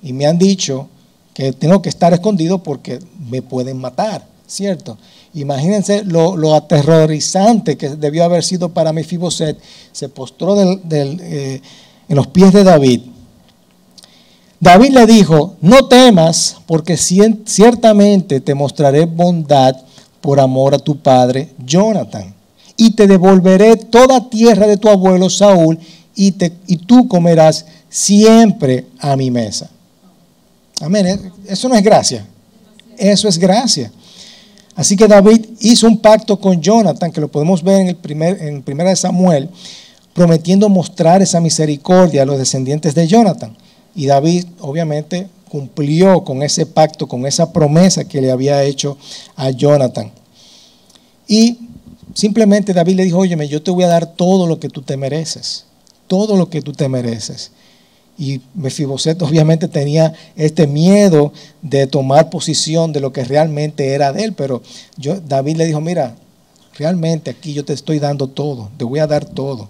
y 0.00 0.12
me 0.12 0.26
han 0.26 0.38
dicho 0.38 0.88
que 1.34 1.52
tengo 1.52 1.82
que 1.82 1.88
estar 1.88 2.12
escondido 2.12 2.62
porque 2.62 3.00
me 3.28 3.42
pueden 3.42 3.78
matar, 3.78 4.24
¿cierto? 4.46 4.96
Imagínense 5.34 6.04
lo, 6.04 6.54
aterrorizante 6.54 7.76
que 7.76 7.90
debió 7.90 8.24
haber 8.24 8.42
sido 8.42 8.70
para 8.70 8.92
Mefiboset. 8.92 9.58
Se 9.92 10.08
postró 10.08 10.60
eh, 10.60 11.60
en 12.08 12.16
los 12.16 12.26
pies 12.28 12.52
de 12.52 12.64
David. 12.64 13.02
David 14.60 14.90
le 14.90 15.06
dijo, 15.06 15.56
no 15.62 15.88
temas, 15.88 16.58
porque 16.66 16.98
ciertamente 16.98 18.40
te 18.40 18.54
mostraré 18.54 19.06
bondad 19.06 19.74
por 20.20 20.38
amor 20.38 20.74
a 20.74 20.78
tu 20.78 20.98
padre 20.98 21.48
Jonathan 21.64 22.34
y 22.76 22.90
te 22.92 23.06
devolveré 23.06 23.76
toda 23.76 24.28
tierra 24.28 24.66
de 24.66 24.76
tu 24.76 24.88
abuelo 24.88 25.30
Saúl 25.30 25.78
y, 26.14 26.32
tú 26.86 27.08
comerás 27.08 27.64
siempre 27.88 28.86
a 28.98 29.16
mi 29.16 29.30
mesa. 29.30 29.70
Amén. 30.80 31.06
¿eh? 31.06 31.18
Eso 31.46 31.68
no 31.68 31.74
es 31.74 31.82
gracia. 31.82 32.26
Eso 32.98 33.28
es 33.28 33.38
gracia. 33.38 33.90
Así 34.74 34.96
que 34.96 35.08
David 35.08 35.46
hizo 35.60 35.86
un 35.86 35.98
pacto 35.98 36.38
con 36.38 36.60
Jonathan, 36.60 37.10
que 37.10 37.20
lo 37.20 37.28
podemos 37.28 37.62
ver 37.62 37.80
en 37.80 37.88
el 37.88 37.96
primer, 37.96 38.42
en 38.42 38.62
primera 38.62 38.90
de 38.90 38.96
Samuel, 38.96 39.48
prometiendo 40.12 40.68
mostrar 40.68 41.22
esa 41.22 41.40
misericordia 41.40 42.22
a 42.22 42.26
los 42.26 42.38
descendientes 42.38 42.94
de 42.94 43.06
Jonathan. 43.06 43.56
Y 44.00 44.06
David, 44.06 44.46
obviamente, 44.60 45.28
cumplió 45.48 46.24
con 46.24 46.42
ese 46.42 46.64
pacto, 46.64 47.06
con 47.06 47.26
esa 47.26 47.52
promesa 47.52 48.06
que 48.06 48.20
le 48.20 48.30
había 48.30 48.62
hecho 48.62 48.96
a 49.36 49.50
Jonathan. 49.50 50.10
Y 51.28 51.58
Simplemente 52.14 52.72
David 52.72 52.96
le 52.96 53.04
dijo, 53.04 53.18
óyeme, 53.18 53.48
yo 53.48 53.62
te 53.62 53.70
voy 53.70 53.84
a 53.84 53.88
dar 53.88 54.14
todo 54.14 54.46
lo 54.46 54.58
que 54.58 54.68
tú 54.68 54.82
te 54.82 54.96
mereces, 54.96 55.64
todo 56.06 56.36
lo 56.36 56.50
que 56.50 56.60
tú 56.60 56.72
te 56.72 56.88
mereces. 56.88 57.52
Y 58.18 58.40
Mefiboset 58.54 59.20
obviamente 59.22 59.68
tenía 59.68 60.12
este 60.36 60.66
miedo 60.66 61.32
de 61.62 61.86
tomar 61.86 62.30
posición 62.30 62.92
de 62.92 63.00
lo 63.00 63.12
que 63.12 63.24
realmente 63.24 63.94
era 63.94 64.12
de 64.12 64.24
él, 64.24 64.32
pero 64.32 64.62
yo, 64.96 65.20
David 65.20 65.56
le 65.56 65.66
dijo, 65.66 65.80
mira, 65.80 66.16
realmente 66.76 67.30
aquí 67.30 67.52
yo 67.52 67.64
te 67.64 67.72
estoy 67.72 67.98
dando 67.98 68.26
todo, 68.26 68.70
te 68.76 68.84
voy 68.84 68.98
a 68.98 69.06
dar 69.06 69.24
todo. 69.24 69.68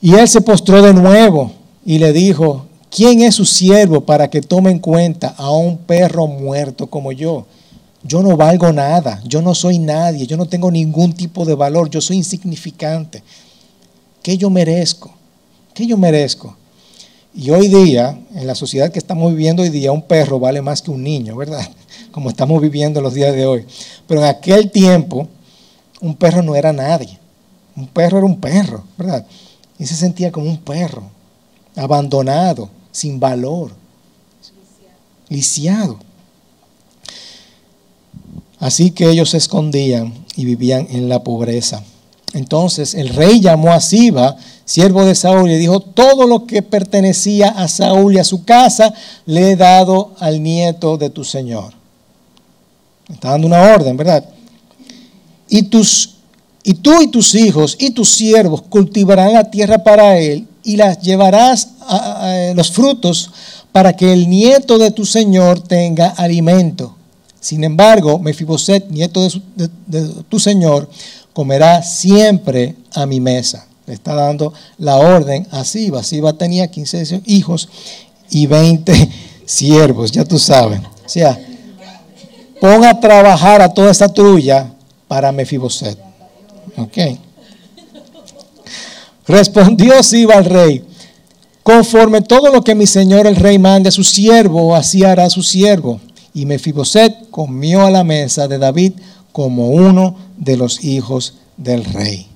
Y 0.00 0.14
él 0.14 0.28
se 0.28 0.42
postró 0.42 0.82
de 0.82 0.92
nuevo 0.92 1.52
y 1.84 1.98
le 1.98 2.12
dijo, 2.12 2.66
¿quién 2.90 3.22
es 3.22 3.34
su 3.34 3.44
siervo 3.44 4.02
para 4.02 4.28
que 4.30 4.40
tome 4.40 4.70
en 4.70 4.78
cuenta 4.78 5.34
a 5.36 5.50
un 5.50 5.78
perro 5.78 6.26
muerto 6.26 6.88
como 6.88 7.12
yo? 7.12 7.46
yo 8.04 8.22
no 8.22 8.36
valgo 8.36 8.70
nada, 8.70 9.20
yo 9.24 9.40
no 9.40 9.54
soy 9.54 9.78
nadie, 9.78 10.26
yo 10.26 10.36
no 10.36 10.46
tengo 10.46 10.70
ningún 10.70 11.14
tipo 11.14 11.44
de 11.46 11.54
valor, 11.54 11.88
yo 11.88 12.00
soy 12.02 12.18
insignificante. 12.18 13.22
¿Qué 14.22 14.36
yo 14.36 14.50
merezco? 14.50 15.10
¿Qué 15.72 15.86
yo 15.86 15.96
merezco? 15.96 16.54
Y 17.34 17.50
hoy 17.50 17.68
día, 17.68 18.18
en 18.34 18.46
la 18.46 18.54
sociedad 18.54 18.92
que 18.92 18.98
estamos 18.98 19.30
viviendo 19.30 19.62
hoy 19.62 19.70
día, 19.70 19.90
un 19.90 20.02
perro 20.02 20.38
vale 20.38 20.60
más 20.60 20.82
que 20.82 20.90
un 20.90 21.02
niño, 21.02 21.34
¿verdad? 21.34 21.66
Como 22.12 22.28
estamos 22.28 22.60
viviendo 22.60 23.00
los 23.00 23.14
días 23.14 23.34
de 23.34 23.46
hoy. 23.46 23.64
Pero 24.06 24.20
en 24.20 24.26
aquel 24.26 24.70
tiempo, 24.70 25.26
un 26.00 26.14
perro 26.14 26.42
no 26.42 26.54
era 26.54 26.72
nadie. 26.72 27.18
Un 27.74 27.88
perro 27.88 28.18
era 28.18 28.26
un 28.26 28.38
perro, 28.38 28.84
¿verdad? 28.98 29.26
Y 29.78 29.86
se 29.86 29.96
sentía 29.96 30.30
como 30.30 30.48
un 30.48 30.58
perro, 30.58 31.02
abandonado, 31.76 32.70
sin 32.92 33.18
valor, 33.18 33.72
lisiado. 35.28 35.98
Así 38.58 38.92
que 38.92 39.10
ellos 39.10 39.30
se 39.30 39.36
escondían 39.36 40.14
y 40.36 40.44
vivían 40.44 40.86
en 40.90 41.08
la 41.08 41.22
pobreza. 41.22 41.82
Entonces 42.32 42.94
el 42.94 43.10
rey 43.10 43.40
llamó 43.40 43.72
a 43.72 43.80
Siba, 43.80 44.36
siervo 44.64 45.04
de 45.04 45.14
Saúl, 45.14 45.50
y 45.50 45.56
dijo, 45.56 45.80
todo 45.80 46.26
lo 46.26 46.46
que 46.46 46.62
pertenecía 46.62 47.48
a 47.48 47.68
Saúl 47.68 48.14
y 48.14 48.18
a 48.18 48.24
su 48.24 48.44
casa 48.44 48.92
le 49.26 49.52
he 49.52 49.56
dado 49.56 50.14
al 50.18 50.42
nieto 50.42 50.96
de 50.96 51.10
tu 51.10 51.24
señor. 51.24 51.74
Está 53.12 53.30
dando 53.30 53.46
una 53.46 53.62
orden, 53.74 53.96
¿verdad? 53.96 54.24
Y, 55.48 55.64
tus, 55.64 56.14
y 56.62 56.74
tú 56.74 57.02
y 57.02 57.08
tus 57.08 57.34
hijos 57.34 57.76
y 57.78 57.90
tus 57.90 58.08
siervos 58.08 58.62
cultivarán 58.62 59.32
la 59.32 59.50
tierra 59.50 59.84
para 59.84 60.18
él 60.18 60.48
y 60.64 60.76
las 60.76 61.00
llevarás 61.00 61.68
a 61.82 62.52
los 62.54 62.72
frutos 62.72 63.30
para 63.70 63.94
que 63.94 64.12
el 64.12 64.28
nieto 64.28 64.78
de 64.78 64.90
tu 64.90 65.04
señor 65.04 65.60
tenga 65.60 66.08
alimento. 66.08 66.94
Sin 67.40 67.62
embargo, 67.62 68.18
Mefiboset, 68.18 68.88
nieto 68.88 69.28
de, 69.56 70.08
tu 70.28 70.40
señor, 70.40 70.88
comerá 71.32 71.82
siempre 71.82 72.76
a 72.94 73.04
mi 73.04 73.20
mesa. 73.20 73.66
Le 73.86 73.92
está 73.92 74.14
dando 74.14 74.54
la 74.78 74.96
orden 74.96 75.46
a 75.50 75.64
Siba. 75.64 76.02
Siba 76.02 76.32
tenía 76.32 76.70
15 76.70 77.22
hijos 77.26 77.68
y 78.30 78.46
20 78.46 79.10
siervos, 79.44 80.10
ya 80.10 80.24
tú 80.24 80.38
sabes. 80.38 80.80
O 81.04 81.08
sea, 81.08 81.38
pon 82.60 82.82
a 82.84 82.98
trabajar 82.98 83.60
a 83.60 83.74
toda 83.74 83.90
esta 83.90 84.08
trulla 84.08 84.72
para 85.06 85.32
Mefiboset. 85.32 85.98
Ok. 86.78 86.96
Respondió 89.26 90.02
Siba 90.02 90.34
al 90.34 90.44
rey, 90.44 90.84
conforme 91.62 92.20
todo 92.20 92.52
lo 92.52 92.62
que 92.62 92.74
mi 92.74 92.86
señor 92.86 93.26
el 93.26 93.36
rey 93.36 93.58
mande 93.58 93.88
a 93.88 93.92
su 93.92 94.04
siervo, 94.04 94.76
así 94.76 95.02
hará 95.02 95.30
su 95.30 95.42
siervo. 95.42 96.00
Y 96.34 96.46
Mefiboset 96.46 97.30
comió 97.30 97.86
a 97.86 97.90
la 97.90 98.04
mesa 98.04 98.48
de 98.48 98.58
David 98.58 98.92
como 99.32 99.70
uno 99.70 100.16
de 100.36 100.56
los 100.56 100.84
hijos 100.84 101.34
del 101.56 101.84
rey. 101.84 102.26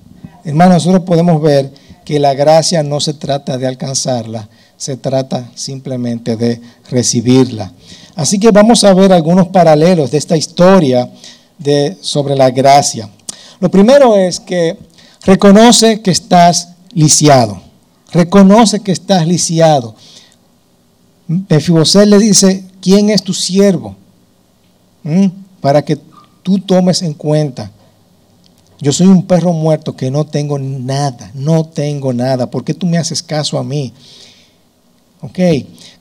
Hermanos, 0.43 0.85
nosotros 0.85 1.03
podemos 1.03 1.41
ver 1.41 1.71
que 2.05 2.19
la 2.19 2.33
gracia 2.33 2.81
no 2.81 2.99
se 2.99 3.13
trata 3.13 3.57
de 3.59 3.67
alcanzarla, 3.67 4.49
se 4.77 4.97
trata 4.97 5.47
simplemente 5.53 6.37
de 6.37 6.59
recibirla. 6.89 7.71
Así 8.15 8.39
que 8.39 8.49
vamos 8.49 8.83
a 8.83 8.93
ver 8.95 9.13
algunos 9.13 9.49
paralelos 9.49 10.09
de 10.09 10.17
esta 10.17 10.35
historia 10.35 11.07
de, 11.59 11.97
sobre 12.01 12.35
la 12.35 12.49
gracia. 12.49 13.09
Lo 13.59 13.69
primero 13.69 14.15
es 14.15 14.39
que 14.39 14.77
reconoce 15.23 16.01
que 16.01 16.11
estás 16.11 16.69
lisiado. 16.93 17.61
Reconoce 18.11 18.79
que 18.81 18.91
estás 18.91 19.27
lisiado. 19.27 19.95
Mefiboset 21.27 22.07
le 22.07 22.17
dice, 22.17 22.65
¿quién 22.81 23.09
es 23.09 23.23
tu 23.23 23.33
siervo? 23.33 23.95
¿Mm? 25.03 25.27
Para 25.61 25.83
que 25.83 25.97
tú 26.43 26.59
tomes 26.59 27.01
en 27.01 27.13
cuenta. 27.13 27.71
Yo 28.81 28.93
soy 28.93 29.07
un 29.07 29.27
perro 29.27 29.51
muerto 29.51 29.95
que 29.95 30.09
no 30.09 30.25
tengo 30.25 30.57
nada, 30.57 31.31
no 31.33 31.65
tengo 31.65 32.13
nada. 32.13 32.49
¿Por 32.49 32.63
qué 32.63 32.73
tú 32.73 32.85
me 32.87 32.97
haces 32.97 33.21
caso 33.21 33.57
a 33.57 33.63
mí? 33.63 33.93
Ok, 35.21 35.37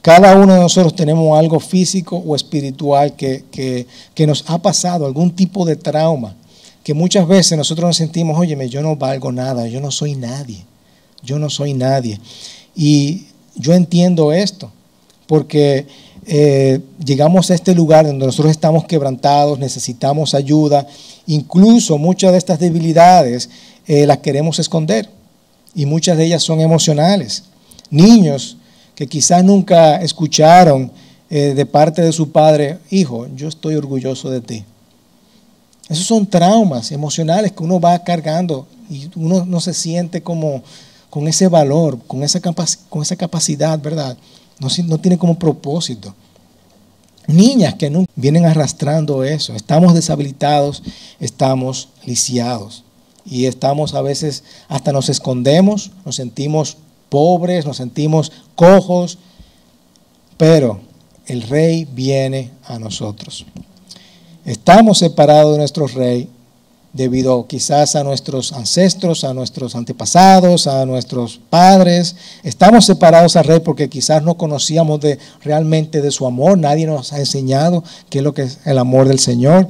cada 0.01 0.37
uno 0.37 0.55
de 0.55 0.61
nosotros 0.61 0.95
tenemos 0.95 1.37
algo 1.37 1.59
físico 1.59 2.17
o 2.17 2.37
espiritual 2.37 3.17
que, 3.17 3.45
que, 4.15 4.27
nos 4.29 4.45
ha 4.47 4.59
pasado, 4.59 5.07
algún 5.07 5.35
tipo 5.35 5.65
de 5.65 5.75
trauma, 5.75 6.37
que 6.85 6.95
muchas 6.95 7.27
veces 7.27 7.59
nosotros 7.59 7.89
nos 7.89 7.97
sentimos, 7.97 8.39
óyeme, 8.39 8.69
yo 8.69 8.81
no 8.81 8.95
valgo 8.95 9.33
nada, 9.33 9.67
yo 9.67 9.81
no 9.81 9.91
soy 9.91 10.15
nadie, 10.15 10.65
yo 11.23 11.39
no 11.39 11.51
soy 11.51 11.75
nadie. 11.75 12.21
Y 12.75 13.27
yo 13.55 13.75
entiendo 13.75 14.33
esto, 14.33 14.71
porque 15.27 15.87
eh, 16.27 16.81
llegamos 17.05 17.51
a 17.51 17.55
este 17.55 17.75
lugar 17.75 18.07
donde 18.07 18.27
nosotros 18.27 18.51
estamos 18.51 18.85
quebrantados, 18.85 19.59
necesitamos 19.59 20.35
ayuda, 20.35 20.87
incluso 21.27 21.99
muchas 21.99 22.33
de 22.33 22.39
estas 22.39 22.59
debilidades 22.59 23.49
eh, 23.87 24.07
las 24.07 24.19
queremos 24.19 24.59
esconder 24.59 25.09
y 25.75 25.87
muchas 25.87 26.17
de 26.19 26.27
ellas 26.27 26.43
son 26.43 26.61
emocionales. 26.61 27.45
Niños 27.91 28.59
que 28.95 29.07
quizás 29.07 29.43
nunca 29.43 30.03
escucharon 30.03 30.91
eh, 31.31 31.55
de 31.55 31.67
parte 31.67 32.03
de 32.03 32.13
su 32.13 32.31
padre, 32.31 32.79
hijo, 32.91 33.27
yo 33.35 33.49
estoy 33.49 33.77
orgulloso 33.77 34.31
de 34.31 34.41
ti. 34.41 34.65
Esos 35.89 36.05
son 36.05 36.27
traumas 36.27 36.93
emocionales 36.93 37.53
que 37.53 37.63
uno 37.63 37.81
va 37.81 38.03
cargando 38.05 38.67
y 38.91 39.09
uno 39.15 39.45
no 39.47 39.61
se 39.61 39.73
siente 39.73 40.23
como 40.23 40.63
con 41.11 41.29
ese 41.29 41.49
valor, 41.49 41.99
con 42.07 42.23
esa, 42.23 42.41
con 42.41 43.03
esa 43.03 43.17
capacidad, 43.17 43.81
¿verdad? 43.81 44.17
No, 44.59 44.69
no 44.85 44.99
tiene 44.99 45.19
como 45.19 45.39
propósito. 45.39 46.15
Niñas 47.27 47.75
que 47.75 47.91
no 47.91 48.07
vienen 48.17 48.47
arrastrando 48.47 49.23
eso. 49.23 49.55
Estamos 49.55 49.95
deshabilitados, 49.95 50.83
estamos 51.21 51.89
lisiados. 52.05 52.85
Y 53.25 53.45
estamos 53.45 53.95
a 53.95 54.01
veces, 54.01 54.45
hasta 54.69 54.93
nos 54.93 55.11
escondemos, 55.11 55.91
nos 56.07 56.17
sentimos 56.17 56.79
pobres, 57.11 57.67
nos 57.67 57.77
sentimos 57.77 58.33
cojos, 58.55 59.19
pero 60.39 60.81
el 61.27 61.43
rey 61.43 61.87
viene 61.93 62.51
a 62.65 62.79
nosotros. 62.79 63.45
Estamos 64.47 64.99
separados 64.99 65.53
de 65.53 65.59
nuestro 65.59 65.87
rey 65.89 66.31
debido 66.99 67.47
quizás 67.47 67.95
a 67.95 68.03
nuestros 68.03 68.53
ancestros, 68.53 69.23
a 69.23 69.33
nuestros 69.33 69.77
antepasados, 69.77 70.67
a 70.67 70.85
nuestros 70.85 71.41
padres. 71.49 72.17
Estamos 72.43 72.85
separados 72.85 73.37
al 73.37 73.45
rey 73.45 73.61
porque 73.61 73.89
quizás 73.89 74.23
no 74.25 74.37
conocíamos 74.37 75.01
realmente 75.43 76.03
de 76.03 76.11
su 76.11 76.27
amor, 76.27 76.59
nadie 76.59 76.87
nos 76.87 77.13
ha 77.13 77.21
enseñado 77.21 77.85
qué 78.11 78.19
es 78.19 78.25
lo 78.25 78.35
que 78.35 78.43
es 78.43 78.59
el 78.65 78.79
amor 78.79 79.07
del 79.07 79.21
Señor. 79.21 79.69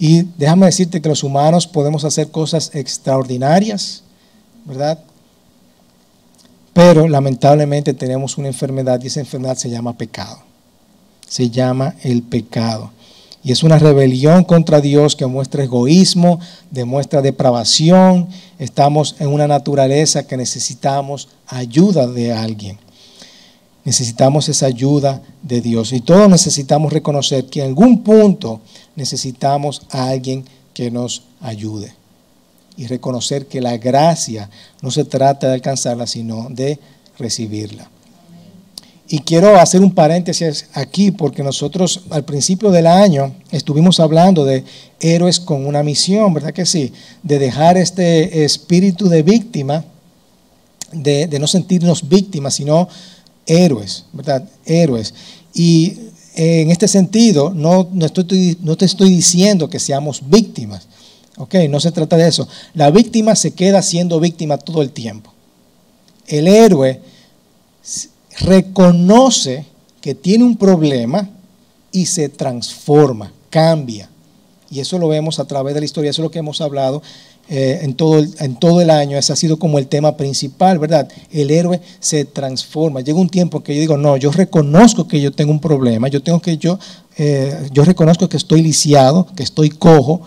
Y 0.00 0.22
déjame 0.36 0.66
decirte 0.66 1.00
que 1.00 1.08
los 1.08 1.22
humanos 1.22 1.68
podemos 1.68 2.04
hacer 2.04 2.30
cosas 2.30 2.72
extraordinarias, 2.74 4.02
¿verdad? 4.64 4.98
Pero 6.72 7.06
lamentablemente 7.06 7.94
tenemos 7.94 8.36
una 8.36 8.48
enfermedad 8.48 9.00
y 9.00 9.06
esa 9.06 9.20
enfermedad 9.20 9.56
se 9.56 9.70
llama 9.70 9.96
pecado. 9.96 10.40
Se 11.28 11.50
llama 11.50 11.94
el 12.02 12.22
pecado. 12.22 12.90
Y 13.42 13.52
es 13.52 13.62
una 13.62 13.78
rebelión 13.78 14.44
contra 14.44 14.80
Dios 14.80 15.16
que 15.16 15.26
muestra 15.26 15.64
egoísmo, 15.64 16.40
demuestra 16.70 17.22
depravación. 17.22 18.28
Estamos 18.58 19.16
en 19.18 19.28
una 19.28 19.48
naturaleza 19.48 20.26
que 20.26 20.36
necesitamos 20.36 21.28
ayuda 21.46 22.06
de 22.06 22.32
alguien. 22.32 22.78
Necesitamos 23.84 24.48
esa 24.50 24.66
ayuda 24.66 25.22
de 25.42 25.62
Dios. 25.62 25.92
Y 25.92 26.02
todos 26.02 26.28
necesitamos 26.28 26.92
reconocer 26.92 27.46
que 27.46 27.60
en 27.60 27.68
algún 27.68 28.02
punto 28.02 28.60
necesitamos 28.94 29.82
a 29.90 30.08
alguien 30.08 30.44
que 30.74 30.90
nos 30.90 31.22
ayude 31.40 31.94
y 32.76 32.86
reconocer 32.86 33.46
que 33.46 33.60
la 33.60 33.76
gracia 33.78 34.50
no 34.82 34.90
se 34.90 35.04
trata 35.04 35.48
de 35.48 35.54
alcanzarla, 35.54 36.06
sino 36.06 36.48
de 36.50 36.78
recibirla. 37.18 37.90
Y 39.12 39.18
quiero 39.18 39.58
hacer 39.58 39.80
un 39.80 39.92
paréntesis 39.92 40.66
aquí 40.72 41.10
porque 41.10 41.42
nosotros 41.42 42.04
al 42.10 42.24
principio 42.24 42.70
del 42.70 42.86
año 42.86 43.34
estuvimos 43.50 43.98
hablando 43.98 44.44
de 44.44 44.62
héroes 45.00 45.40
con 45.40 45.66
una 45.66 45.82
misión, 45.82 46.32
¿verdad 46.32 46.52
que 46.52 46.64
sí? 46.64 46.92
De 47.24 47.40
dejar 47.40 47.76
este 47.76 48.44
espíritu 48.44 49.08
de 49.08 49.24
víctima, 49.24 49.84
de, 50.92 51.26
no 51.40 51.48
sentirnos 51.48 52.08
víctimas, 52.08 52.54
sino 52.54 52.88
héroes, 53.46 54.04
¿verdad? 54.12 54.48
Héroes. 54.64 55.12
Y 55.54 55.98
en 56.36 56.70
este 56.70 56.86
sentido, 56.86 57.52
no, 57.52 57.88
no, 57.92 58.08
te 58.10 58.84
estoy 58.84 59.10
diciendo 59.10 59.68
que 59.68 59.80
seamos 59.80 60.22
víctimas, 60.30 60.86
Ok, 61.36 61.54
no 61.70 61.80
se 61.80 61.90
trata 61.90 62.18
de 62.18 62.28
eso. 62.28 62.46
La 62.74 62.90
víctima 62.90 63.34
se 63.34 63.52
queda 63.52 63.80
siendo 63.80 64.20
víctima 64.20 64.58
todo 64.58 64.82
el 64.82 64.90
tiempo. 64.90 65.32
El 66.26 66.46
héroe 66.46 67.00
reconoce 68.40 69.66
que 70.00 70.14
tiene 70.14 70.44
un 70.44 70.56
problema 70.56 71.28
y 71.92 72.06
se 72.06 72.28
transforma, 72.28 73.32
cambia. 73.50 74.08
Y 74.70 74.80
eso 74.80 74.98
lo 74.98 75.08
vemos 75.08 75.38
a 75.38 75.46
través 75.46 75.74
de 75.74 75.80
la 75.80 75.86
historia, 75.86 76.10
eso 76.10 76.22
es 76.22 76.24
lo 76.24 76.30
que 76.30 76.38
hemos 76.38 76.60
hablado 76.60 77.02
eh, 77.52 77.80
en, 77.82 77.94
todo 77.94 78.80
el, 78.80 78.90
año, 78.90 79.18
ese 79.18 79.32
ha 79.32 79.36
sido 79.36 79.58
como 79.58 79.80
el 79.80 79.88
tema 79.88 80.16
principal, 80.16 80.78
¿verdad? 80.78 81.08
El 81.32 81.50
héroe 81.50 81.80
se 81.98 82.24
transforma. 82.24 83.00
Llega 83.00 83.18
un 83.18 83.28
tiempo 83.28 83.64
que 83.64 83.74
yo 83.74 83.80
digo, 83.80 83.96
no, 83.96 84.16
yo 84.16 84.30
reconozco 84.30 85.08
que 85.08 85.20
yo 85.20 85.32
tengo 85.32 85.50
un 85.50 85.58
problema, 85.58 86.06
yo 86.06 86.22
tengo 86.22 86.40
que 86.40 86.58
yo, 86.58 86.78
eh, 87.18 87.68
yo 87.72 87.84
reconozco 87.84 88.28
que 88.28 88.36
estoy 88.36 88.62
lisiado, 88.62 89.26
que 89.34 89.42
estoy 89.42 89.70
cojo, 89.70 90.20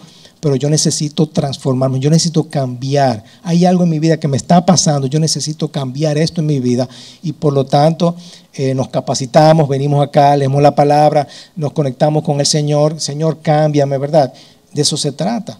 pero 0.44 0.58
yo 0.58 0.70
necesito 0.70 1.30
transformarme, 1.30 2.02
yo 2.02 2.10
necesito 2.10 2.50
cambiar. 2.50 3.24
Hay 3.44 3.64
algo 3.64 3.84
en 3.86 3.90
mi 3.90 4.00
vida 4.00 4.20
que 4.20 4.28
me 4.28 4.36
está 4.36 4.66
pasando, 4.66 5.08
yo 5.08 5.18
necesito 5.18 5.70
cambiar 5.70 6.18
esto 6.18 6.42
en 6.42 6.48
mi 6.48 6.60
vida 6.60 6.90
y 7.22 7.32
por 7.32 7.54
lo 7.54 7.66
tanto 7.66 8.18
eh, 8.54 8.74
nos 8.74 8.90
capacitamos, 8.90 9.70
venimos 9.70 10.06
acá, 10.06 10.36
leemos 10.36 10.62
la 10.62 10.76
palabra, 10.76 11.30
nos 11.56 11.72
conectamos 11.72 12.26
con 12.26 12.42
el 12.42 12.46
Señor. 12.46 13.00
Señor, 13.00 13.40
cámbiame, 13.42 13.98
¿verdad? 13.98 14.34
De 14.74 14.82
eso 14.82 14.98
se 14.98 15.14
trata, 15.14 15.58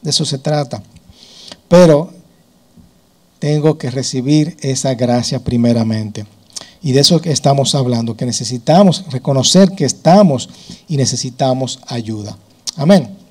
de 0.00 0.08
eso 0.08 0.24
se 0.24 0.38
trata. 0.38 0.82
Pero 1.68 2.10
tengo 3.38 3.76
que 3.76 3.90
recibir 3.90 4.56
esa 4.62 4.94
gracia 4.94 5.44
primeramente. 5.44 6.24
Y 6.80 6.92
de 6.92 7.00
eso 7.00 7.20
que 7.20 7.32
estamos 7.32 7.74
hablando, 7.74 8.16
que 8.16 8.24
necesitamos 8.24 9.04
reconocer 9.10 9.72
que 9.72 9.84
estamos 9.84 10.48
y 10.88 10.96
necesitamos 10.96 11.80
ayuda. 11.86 12.38
Amén. 12.76 13.21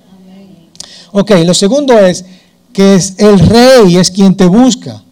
Ok, 1.12 1.32
lo 1.46 1.54
segundo 1.54 1.98
es 2.00 2.26
que 2.74 2.96
es 2.96 3.16
el 3.18 3.40
rey 3.40 3.98
es 3.98 4.12
quien 4.12 4.36
te 4.36 4.46
busca. 4.46 5.04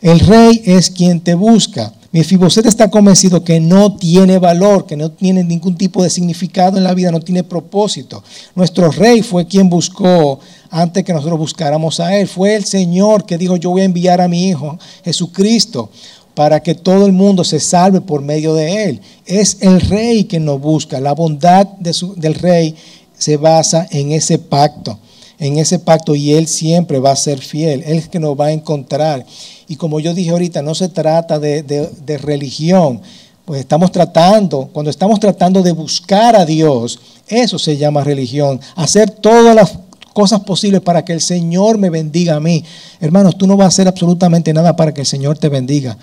El 0.00 0.20
rey 0.20 0.62
es 0.64 0.90
quien 0.90 1.20
te 1.20 1.34
busca. 1.34 1.92
Mefiboset 2.10 2.64
está 2.64 2.88
convencido 2.88 3.44
que 3.44 3.60
no 3.60 3.96
tiene 3.96 4.38
valor, 4.38 4.86
que 4.86 4.96
no 4.96 5.10
tiene 5.10 5.44
ningún 5.44 5.76
tipo 5.76 6.02
de 6.02 6.08
significado 6.08 6.78
en 6.78 6.84
la 6.84 6.94
vida, 6.94 7.10
no 7.10 7.20
tiene 7.20 7.44
propósito. 7.44 8.24
Nuestro 8.54 8.90
rey 8.90 9.22
fue 9.22 9.46
quien 9.46 9.68
buscó 9.68 10.40
antes 10.70 11.04
que 11.04 11.12
nosotros 11.12 11.38
buscáramos 11.38 12.00
a 12.00 12.16
él. 12.16 12.26
Fue 12.26 12.54
el 12.54 12.64
Señor 12.64 13.26
que 13.26 13.36
dijo, 13.36 13.56
yo 13.56 13.70
voy 13.70 13.82
a 13.82 13.84
enviar 13.84 14.22
a 14.22 14.28
mi 14.28 14.48
Hijo 14.48 14.78
Jesucristo 15.04 15.90
para 16.34 16.62
que 16.62 16.74
todo 16.74 17.04
el 17.04 17.12
mundo 17.12 17.44
se 17.44 17.60
salve 17.60 18.00
por 18.00 18.22
medio 18.22 18.54
de 18.54 18.84
él. 18.84 19.00
Es 19.26 19.58
el 19.60 19.80
rey 19.80 20.24
que 20.24 20.40
nos 20.40 20.60
busca. 20.60 21.00
La 21.00 21.12
bondad 21.12 21.66
del 21.66 22.34
rey 22.34 22.74
se 23.18 23.36
basa 23.36 23.86
en 23.90 24.12
ese 24.12 24.38
pacto, 24.38 24.98
en 25.38 25.58
ese 25.58 25.78
pacto 25.78 26.14
y 26.14 26.32
Él 26.32 26.46
siempre 26.46 26.98
va 26.98 27.10
a 27.10 27.16
ser 27.16 27.40
fiel, 27.40 27.82
Él 27.86 27.98
es 27.98 28.08
que 28.08 28.20
nos 28.20 28.38
va 28.38 28.46
a 28.46 28.52
encontrar. 28.52 29.26
Y 29.68 29.76
como 29.76 30.00
yo 30.00 30.14
dije 30.14 30.30
ahorita, 30.30 30.62
no 30.62 30.74
se 30.74 30.88
trata 30.88 31.38
de, 31.38 32.18
religión, 32.22 33.00
pues 33.44 33.60
estamos 33.60 33.92
tratando, 33.92 34.68
cuando 34.72 34.90
estamos 34.90 35.20
tratando 35.20 35.62
de 35.62 35.72
buscar 35.72 36.36
a 36.36 36.44
Dios, 36.44 36.98
eso 37.26 37.58
se 37.58 37.76
llama 37.76 38.04
religión. 38.04 38.60
Hacer 38.76 39.10
todas 39.10 39.54
las 39.54 39.78
cosas 40.12 40.40
posibles 40.40 40.80
para 40.80 41.04
que 41.04 41.12
el 41.12 41.20
Señor 41.20 41.78
me 41.78 41.90
bendiga 41.90 42.36
a 42.36 42.40
mí. 42.40 42.64
Hermanos, 43.00 43.36
tú 43.38 43.46
no 43.46 43.56
vas 43.56 43.66
a 43.66 43.68
hacer 43.68 43.88
absolutamente 43.88 44.52
nada 44.52 44.74
para 44.74 44.92
que 44.92 45.02
el 45.02 45.06
Señor 45.06 45.38
te 45.38 45.48
bendiga. 45.48 45.96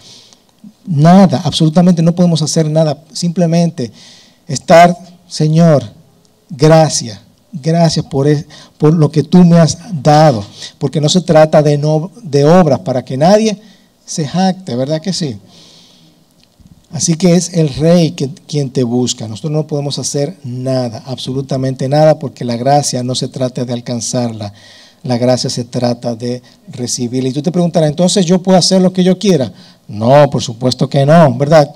Nada, 0.85 1.41
absolutamente 1.43 2.01
no 2.01 2.15
podemos 2.15 2.41
hacer 2.41 2.69
nada. 2.69 3.03
Simplemente 3.11 3.91
estar, 4.47 4.95
Señor, 5.27 5.83
gracias. 6.49 7.19
Gracias 7.51 8.05
por, 8.05 8.27
por 8.77 8.93
lo 8.93 9.09
que 9.09 9.23
tú 9.23 9.43
me 9.45 9.57
has 9.57 9.77
dado. 10.03 10.43
Porque 10.77 10.99
no 10.99 11.07
se 11.07 11.21
trata 11.21 11.61
de, 11.61 11.77
no, 11.77 12.11
de 12.21 12.43
obras 12.43 12.79
para 12.79 13.05
que 13.05 13.15
nadie 13.15 13.57
se 14.05 14.27
jacte, 14.27 14.75
¿verdad 14.75 15.01
que 15.01 15.13
sí? 15.13 15.39
Así 16.91 17.15
que 17.15 17.35
es 17.35 17.53
el 17.53 17.69
rey 17.75 18.15
quien 18.47 18.69
te 18.69 18.83
busca. 18.83 19.27
Nosotros 19.27 19.51
no 19.51 19.67
podemos 19.67 19.99
hacer 19.99 20.37
nada, 20.43 21.03
absolutamente 21.05 21.89
nada, 21.89 22.19
porque 22.19 22.45
la 22.45 22.55
gracia 22.55 23.03
no 23.03 23.15
se 23.15 23.27
trata 23.27 23.65
de 23.65 23.73
alcanzarla. 23.73 24.53
La 25.03 25.17
gracia 25.17 25.49
se 25.49 25.65
trata 25.65 26.15
de 26.15 26.41
recibirla. 26.69 27.29
Y 27.29 27.33
tú 27.33 27.41
te 27.41 27.51
preguntarás, 27.51 27.89
entonces 27.89 28.25
yo 28.25 28.41
puedo 28.41 28.57
hacer 28.57 28.81
lo 28.81 28.93
que 28.93 29.03
yo 29.03 29.19
quiera. 29.19 29.51
No, 29.87 30.29
por 30.29 30.41
supuesto 30.41 30.89
que 30.89 31.05
no, 31.05 31.33
¿verdad? 31.35 31.73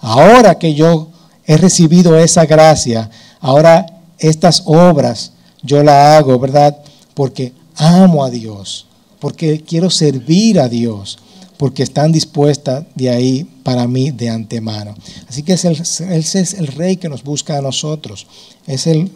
Ahora 0.00 0.58
que 0.58 0.74
yo 0.74 1.08
he 1.46 1.56
recibido 1.56 2.18
esa 2.18 2.44
gracia, 2.44 3.08
ahora 3.40 3.86
estas 4.18 4.62
obras 4.66 5.32
yo 5.62 5.82
la 5.82 6.16
hago, 6.16 6.38
¿verdad? 6.38 6.76
Porque 7.14 7.52
amo 7.76 8.24
a 8.24 8.30
Dios, 8.30 8.86
porque 9.18 9.62
quiero 9.62 9.90
servir 9.90 10.60
a 10.60 10.68
Dios 10.68 11.18
porque 11.56 11.82
están 11.82 12.12
dispuestas 12.12 12.84
de 12.94 13.10
ahí 13.10 13.46
para 13.62 13.86
mí 13.86 14.10
de 14.10 14.28
antemano. 14.28 14.94
Así 15.28 15.42
que 15.42 15.54
es 15.54 15.64
el, 15.64 15.80
ese 15.80 16.40
es 16.40 16.54
el 16.54 16.66
rey 16.66 16.96
que 16.96 17.08
nos 17.08 17.22
busca 17.22 17.56
a 17.56 17.62
nosotros, 17.62 18.26
es 18.66 18.86
el 18.86 19.10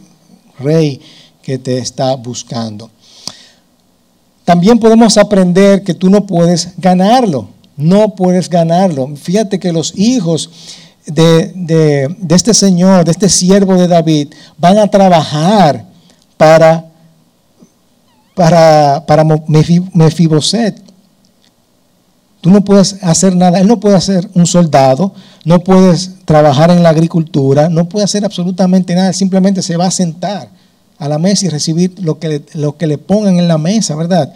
rey 0.58 1.00
que 1.42 1.58
te 1.58 1.78
está 1.78 2.14
buscando. 2.14 2.90
También 4.44 4.78
podemos 4.78 5.16
aprender 5.16 5.84
que 5.84 5.94
tú 5.94 6.10
no 6.10 6.26
puedes 6.26 6.70
ganarlo, 6.78 7.50
no 7.76 8.14
puedes 8.14 8.48
ganarlo. 8.48 9.14
Fíjate 9.16 9.60
que 9.60 9.72
los 9.72 9.96
hijos 9.96 10.50
de, 11.12 11.52
de, 11.54 12.34
este 12.34 12.54
Señor, 12.54 13.04
de 13.04 13.10
este 13.10 13.28
siervo 13.28 13.74
de 13.74 13.88
David, 13.88 14.28
van 14.58 14.78
a 14.78 14.88
trabajar 14.88 15.84
para, 16.36 16.86
para, 18.34 19.04
para 19.06 19.24
Mefiboset 19.24 20.90
Tú 22.40 22.50
no 22.50 22.64
puedes 22.64 22.96
hacer 23.02 23.36
nada. 23.36 23.60
Él 23.60 23.66
no 23.66 23.80
puede 23.80 24.00
ser 24.00 24.28
un 24.34 24.46
soldado, 24.46 25.12
no 25.44 25.60
puedes 25.60 26.12
trabajar 26.24 26.70
en 26.70 26.82
la 26.82 26.88
agricultura, 26.88 27.68
no 27.68 27.88
puede 27.88 28.04
hacer 28.04 28.24
absolutamente 28.24 28.94
nada. 28.94 29.12
Simplemente 29.12 29.60
se 29.62 29.76
va 29.76 29.86
a 29.86 29.90
sentar 29.90 30.48
a 30.98 31.08
la 31.08 31.18
mesa 31.18 31.46
y 31.46 31.48
recibir 31.50 31.92
lo 32.00 32.18
que 32.18 32.28
le, 32.28 32.42
lo 32.54 32.76
que 32.76 32.86
le 32.86 32.96
pongan 32.98 33.38
en 33.38 33.46
la 33.48 33.58
mesa, 33.58 33.94
¿verdad? 33.94 34.32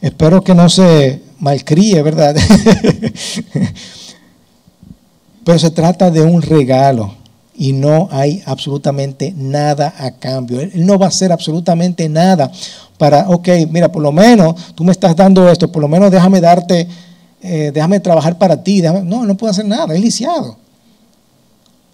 Espero 0.00 0.42
que 0.42 0.54
no 0.54 0.68
se 0.68 1.22
malcríe, 1.38 2.00
¿verdad? 2.02 2.34
Pero 5.44 5.58
se 5.58 5.70
trata 5.70 6.10
de 6.10 6.22
un 6.22 6.42
regalo 6.42 7.14
y 7.56 7.72
no 7.72 8.08
hay 8.10 8.42
absolutamente 8.46 9.32
nada 9.36 9.94
a 9.98 10.12
cambio. 10.12 10.60
Él 10.60 10.86
no 10.86 10.98
va 10.98 11.06
a 11.06 11.08
hacer 11.08 11.32
absolutamente 11.32 12.08
nada 12.08 12.50
para, 12.98 13.28
ok, 13.28 13.48
mira, 13.70 13.92
por 13.92 14.02
lo 14.02 14.12
menos 14.12 14.74
tú 14.74 14.84
me 14.84 14.92
estás 14.92 15.14
dando 15.14 15.48
esto, 15.48 15.70
por 15.70 15.82
lo 15.82 15.88
menos 15.88 16.10
déjame 16.10 16.40
darte, 16.40 16.88
eh, 17.42 17.70
déjame 17.72 18.00
trabajar 18.00 18.38
para 18.38 18.62
ti. 18.62 18.82
no, 18.82 19.24
no 19.24 19.36
puedo 19.36 19.50
hacer 19.50 19.66
nada, 19.66 19.94
es 19.94 20.00
lisiado. 20.00 20.56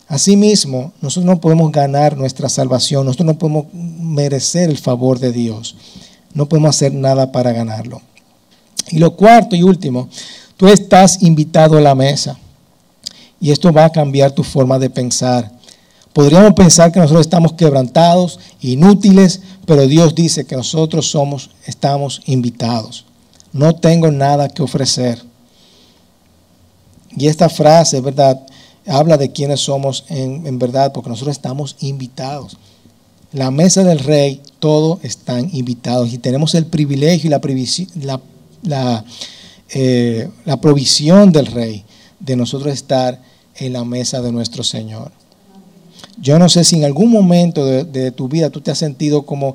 Asimismo, 0.09 0.93
nosotros 1.01 1.25
no 1.25 1.41
podemos 1.41 1.71
ganar 1.71 2.17
nuestra 2.17 2.49
salvación, 2.49 3.07
nosotros 3.07 3.27
no 3.27 3.39
podemos 3.39 3.67
merecer 3.73 4.69
el 4.69 4.79
favor 4.79 5.21
de 5.21 5.31
Dios, 5.31 5.77
no 6.35 6.49
podemos 6.49 6.71
hacer 6.71 6.93
nada 6.93 7.31
para 7.31 7.53
ganarlo. 7.53 8.01
Y 8.89 8.99
lo 8.99 9.15
cuarto 9.15 9.55
y 9.55 9.63
último, 9.63 10.09
tú 10.57 10.67
estás 10.67 11.23
invitado 11.23 11.79
a 11.79 11.81
la 11.81 11.95
mesa 11.95 12.37
y 13.41 13.51
esto 13.51 13.73
va 13.73 13.87
a 13.87 13.93
cambiar 13.93 14.33
tu 14.33 14.45
forma 14.45 14.79
de 14.79 14.91
pensar. 14.91 15.51
Podríamos 16.13 16.53
pensar 16.55 16.93
que 16.93 17.01
nosotros 17.01 17.27
estamos 17.27 17.55
quebrantados, 17.55 18.39
inútiles, 18.61 19.41
pero 19.65 19.87
Dios 19.87 20.15
dice 20.15 20.45
que 20.45 20.57
nosotros 20.57 21.11
somos, 21.11 21.51
estamos 21.67 22.21
invitados. 22.27 23.07
No 23.53 23.75
tengo 23.75 24.11
nada 24.11 24.49
que 24.49 24.63
ofrecer. 24.63 25.23
Y 27.17 27.29
esta 27.29 27.49
frase, 27.49 28.01
¿verdad? 28.01 28.41
Habla 28.87 29.17
de 29.17 29.33
quiénes 29.33 29.61
somos 29.61 30.05
en, 30.09 30.59
verdad, 30.59 30.93
porque 30.93 31.11
nosotros 31.11 31.37
estamos 31.37 31.77
invitados. 31.81 32.57
La 33.33 33.51
mesa 33.51 33.85
del 33.85 34.01
rey, 34.01 34.41
todos 34.59 34.99
están 35.05 35.49
invitados 35.53 36.13
y 36.13 36.19
tenemos 36.19 36.55
el 36.57 36.67
privilegio 36.67 37.29
y 37.29 38.05
la, 38.71 39.05
eh, 39.71 40.29
la 40.45 40.61
provisión 40.61 41.31
del 41.31 41.47
rey 41.47 41.85
de 42.19 42.37
nosotros 42.37 42.73
estar 42.73 43.21
en 43.61 43.75
la 43.75 43.85
mesa 43.85 44.21
de 44.21 44.33
nuestro 44.33 44.65
Señor. 44.65 45.13
Yo 46.21 46.39
no 46.39 46.49
sé 46.49 46.65
si 46.65 46.77
en 46.77 46.85
algún 46.85 47.11
momento 47.11 47.65
de, 47.65 48.11
tu 48.11 48.29
vida 48.29 48.51
tú 48.51 48.61
te 48.61 48.71
has 48.71 48.79
sentido 48.79 49.23
como, 49.23 49.55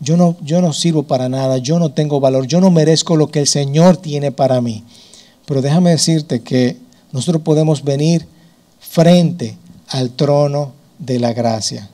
yo 0.00 0.16
no, 0.16 0.36
yo 0.42 0.60
no 0.60 0.72
sirvo 0.72 1.04
para 1.04 1.28
nada, 1.28 1.58
yo 1.58 1.78
no 1.78 1.92
tengo 1.92 2.20
valor, 2.20 2.46
yo 2.46 2.60
no 2.60 2.70
merezco 2.70 3.16
lo 3.16 3.28
que 3.28 3.40
el 3.40 3.46
Señor 3.46 3.96
tiene 3.96 4.32
para 4.32 4.60
mí. 4.60 4.84
Pero 5.46 5.62
déjame 5.62 5.90
decirte 5.90 6.42
que 6.42 6.76
nosotros 7.12 7.42
podemos 7.42 7.84
venir 7.84 8.26
frente 8.80 9.56
al 9.88 10.10
trono 10.10 10.72
de 10.98 11.18
la 11.18 11.32
gracia, 11.32 11.88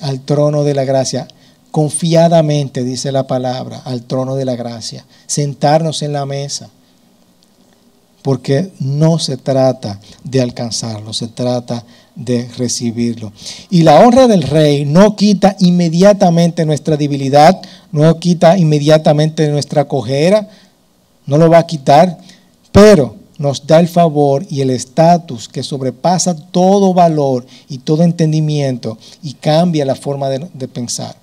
al 0.00 0.20
trono 0.20 0.62
de 0.62 0.74
la 0.74 0.84
gracia, 0.84 1.28
confiadamente, 1.70 2.84
dice 2.84 3.12
la 3.12 3.26
palabra, 3.26 3.82
al 3.84 4.02
trono 4.02 4.36
de 4.36 4.44
la 4.44 4.56
gracia, 4.56 5.04
sentarnos 5.26 6.02
en 6.02 6.12
la 6.12 6.26
mesa 6.26 6.70
porque 8.26 8.72
no 8.80 9.20
se 9.20 9.36
trata 9.36 10.00
de 10.24 10.42
alcanzarlo, 10.42 11.12
se 11.12 11.28
trata 11.28 11.84
de 12.16 12.48
recibirlo. 12.58 13.32
Y 13.70 13.84
la 13.84 14.00
honra 14.00 14.26
del 14.26 14.42
rey 14.42 14.84
no 14.84 15.14
quita 15.14 15.54
inmediatamente 15.60 16.66
nuestra 16.66 16.96
debilidad, 16.96 17.62
no 17.92 18.18
quita 18.18 18.58
inmediatamente 18.58 19.48
nuestra 19.48 19.86
cojera, 19.86 20.48
no 21.24 21.38
lo 21.38 21.48
va 21.48 21.58
a 21.58 21.66
quitar, 21.68 22.18
pero 22.72 23.14
nos 23.38 23.64
da 23.64 23.78
el 23.78 23.86
favor 23.86 24.44
y 24.50 24.60
el 24.60 24.70
estatus 24.70 25.48
que 25.48 25.62
sobrepasa 25.62 26.34
todo 26.34 26.94
valor 26.94 27.46
y 27.68 27.78
todo 27.78 28.02
entendimiento 28.02 28.98
y 29.22 29.34
cambia 29.34 29.84
la 29.84 29.94
forma 29.94 30.28
de, 30.30 30.66
pensar. 30.66 31.14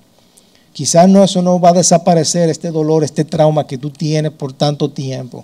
Quizás 0.71 1.09
no, 1.09 1.21
eso 1.25 1.41
no 1.41 1.59
va 1.59 1.71
a 1.71 1.73
desaparecer, 1.73 2.47
este 2.47 2.71
dolor, 2.71 3.03
este 3.03 3.25
trauma 3.25 3.67
que 3.67 3.77
tú 3.77 3.89
tienes 3.89 4.31
por 4.31 4.53
tanto 4.53 4.89
tiempo 4.89 5.43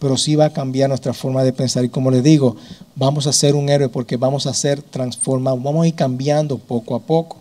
pero 0.00 0.16
sí 0.16 0.34
va 0.34 0.46
a 0.46 0.52
cambiar 0.52 0.88
nuestra 0.88 1.12
forma 1.12 1.44
de 1.44 1.52
pensar. 1.52 1.84
Y 1.84 1.90
como 1.90 2.10
les 2.10 2.24
digo, 2.24 2.56
vamos 2.96 3.26
a 3.26 3.32
ser 3.32 3.54
un 3.54 3.68
héroe 3.68 3.88
porque 3.88 4.16
vamos 4.16 4.46
a 4.46 4.54
ser 4.54 4.82
transformados, 4.82 5.62
vamos 5.62 5.84
a 5.84 5.88
ir 5.88 5.94
cambiando 5.94 6.58
poco 6.58 6.96
a 6.96 7.00
poco. 7.00 7.36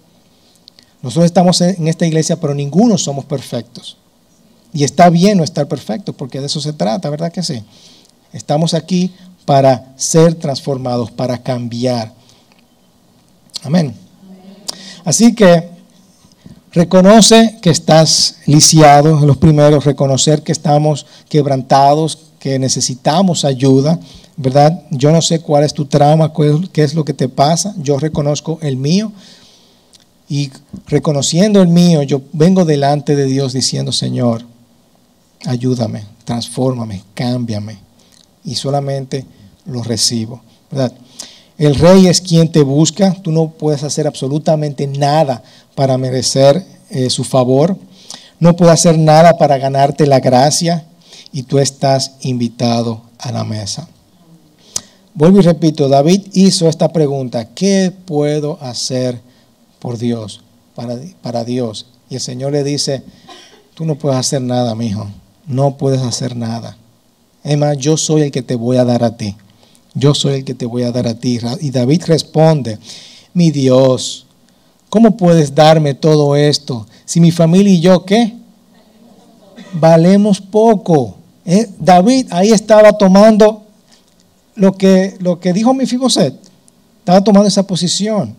Nosotros 1.01 1.25
estamos 1.25 1.61
en 1.61 1.87
esta 1.87 2.05
iglesia, 2.05 2.39
pero 2.39 2.53
ninguno 2.53 2.97
somos 2.97 3.23
perfectos. 3.25 3.97
Y 4.73 4.83
está 4.83 5.09
bien 5.09 5.37
no 5.37 5.43
estar 5.43 5.67
perfecto, 5.67 6.13
porque 6.13 6.41
de 6.41 6.47
eso 6.47 6.59
se 6.59 6.73
trata, 6.73 7.09
¿verdad 7.09 7.31
que 7.31 7.41
sí? 7.41 7.63
Estamos 8.33 8.73
aquí 8.73 9.11
para 9.45 9.93
ser 9.95 10.35
transformados, 10.35 11.09
para 11.09 11.41
cambiar. 11.41 12.13
Amén. 13.63 13.95
Así 15.05 15.33
que 15.33 15.69
reconoce 16.71 17.57
que 17.61 17.69
estás 17.69 18.35
lisiado, 18.45 19.25
los 19.25 19.37
primeros, 19.37 19.85
reconocer 19.85 20.43
que 20.43 20.51
estamos 20.51 21.05
quebrantados, 21.29 22.28
que 22.39 22.57
necesitamos 22.57 23.45
ayuda, 23.45 23.99
¿verdad? 24.37 24.83
Yo 24.89 25.11
no 25.11 25.21
sé 25.21 25.41
cuál 25.41 25.63
es 25.63 25.73
tu 25.73 25.85
trauma, 25.85 26.31
qué 26.71 26.83
es 26.83 26.93
lo 26.93 27.05
que 27.05 27.13
te 27.13 27.27
pasa, 27.29 27.75
yo 27.77 27.99
reconozco 27.99 28.57
el 28.61 28.77
mío. 28.77 29.11
Y 30.31 30.51
reconociendo 30.85 31.61
el 31.61 31.69
mío, 31.69 32.03
yo 32.03 32.21
vengo 32.33 32.63
delante 32.63 33.15
de 33.15 33.25
Dios 33.25 33.51
diciendo, 33.51 33.91
Señor, 33.91 34.43
ayúdame, 35.45 36.05
transfórmame, 36.23 37.03
cámbiame. 37.15 37.79
Y 38.45 38.55
solamente 38.55 39.25
lo 39.65 39.83
recibo, 39.83 40.41
¿verdad? 40.71 40.93
El 41.57 41.75
rey 41.75 42.07
es 42.07 42.21
quien 42.21 42.51
te 42.51 42.61
busca, 42.61 43.13
tú 43.21 43.31
no 43.31 43.49
puedes 43.49 43.83
hacer 43.83 44.07
absolutamente 44.07 44.87
nada 44.87 45.43
para 45.75 45.97
merecer 45.97 46.63
eh, 46.89 47.09
su 47.09 47.23
favor, 47.23 47.75
no 48.39 48.55
puedes 48.55 48.75
hacer 48.75 48.97
nada 48.97 49.37
para 49.37 49.57
ganarte 49.57 50.07
la 50.07 50.21
gracia, 50.21 50.85
y 51.31 51.43
tú 51.43 51.59
estás 51.59 52.13
invitado 52.21 53.01
a 53.17 53.31
la 53.31 53.43
mesa. 53.43 53.87
Vuelvo 55.13 55.39
y 55.39 55.43
repito, 55.43 55.89
David 55.89 56.27
hizo 56.33 56.69
esta 56.69 56.93
pregunta, 56.93 57.49
¿qué 57.53 57.91
puedo 58.05 58.57
hacer 58.61 59.19
por 59.79 59.97
Dios, 59.97 60.41
para, 60.75 60.97
para 61.21 61.43
Dios? 61.43 61.87
Y 62.09 62.15
el 62.15 62.21
Señor 62.21 62.53
le 62.53 62.63
dice, 62.63 63.03
tú 63.73 63.85
no 63.85 63.95
puedes 63.95 64.17
hacer 64.17 64.41
nada, 64.41 64.75
mi 64.75 64.87
hijo, 64.87 65.07
no 65.45 65.77
puedes 65.77 66.01
hacer 66.01 66.35
nada. 66.35 66.77
Es 67.43 67.57
más, 67.57 67.77
yo 67.77 67.97
soy 67.97 68.23
el 68.23 68.31
que 68.31 68.41
te 68.41 68.55
voy 68.55 68.77
a 68.77 68.85
dar 68.85 69.03
a 69.03 69.15
ti. 69.15 69.35
yo 69.93 70.13
soy 70.13 70.35
el 70.35 70.45
que 70.45 70.53
te 70.53 70.65
voy 70.65 70.83
a 70.83 70.91
dar 70.91 71.07
a 71.07 71.15
ti. 71.15 71.39
Y 71.59 71.71
David 71.71 72.03
responde, 72.05 72.77
mi 73.33 73.51
Dios, 73.51 74.25
¿cómo 74.89 75.17
puedes 75.17 75.53
darme 75.53 75.93
todo 75.93 76.35
esto? 76.35 76.87
Si 77.05 77.19
mi 77.19 77.31
familia 77.31 77.73
y 77.73 77.79
yo, 77.79 78.05
¿qué? 78.05 78.33
Valemos 79.73 80.39
poco. 80.39 81.18
Eh, 81.51 81.67
David 81.79 82.27
ahí 82.29 82.51
estaba 82.51 82.93
tomando 82.93 83.63
lo 84.53 84.71
que, 84.73 85.17
lo 85.19 85.39
que 85.39 85.51
dijo 85.51 85.73
Mefiboset. 85.73 86.35
Estaba 86.99 87.23
tomando 87.23 87.47
esa 87.47 87.65
posición. 87.65 88.35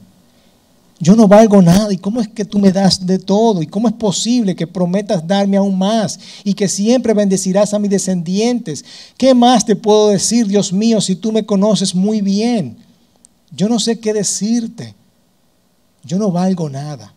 Yo 1.01 1.17
no 1.17 1.27
valgo 1.27 1.61
nada. 1.61 1.93
¿Y 1.93 1.97
cómo 1.97 2.21
es 2.21 2.29
que 2.29 2.45
tú 2.45 2.61
me 2.61 2.71
das 2.71 3.05
de 3.05 3.19
todo? 3.19 3.63
¿Y 3.63 3.67
cómo 3.67 3.89
es 3.89 3.95
posible 3.95 4.55
que 4.55 4.69
prometas 4.69 5.27
darme 5.27 5.57
aún 5.57 5.77
más? 5.77 6.21
Y 6.45 6.55
que 6.55 6.69
siempre 6.69 7.13
bendecirás 7.13 7.75
a 7.75 7.81
mis 7.81 7.91
descendientes. 7.91 8.85
¿Qué 9.17 9.35
más 9.35 9.67
te 9.67 9.75
puedo 9.75 10.11
decir, 10.11 10.47
Dios 10.47 10.73
mío, 10.73 11.01
si 11.01 11.17
tú 11.17 11.33
me 11.33 11.45
conoces 11.45 11.97
muy 11.97 12.21
bien? 12.21 12.77
Yo 13.51 13.69
no 13.69 13.81
sé 13.81 13.99
qué 13.99 14.13
decirte. 14.13 14.95
Yo 16.05 16.17
no 16.17 16.31
valgo 16.31 16.71
nada. 16.71 17.13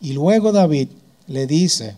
Y 0.00 0.14
luego 0.14 0.50
David 0.50 0.88
le 1.28 1.46
dice, 1.46 1.94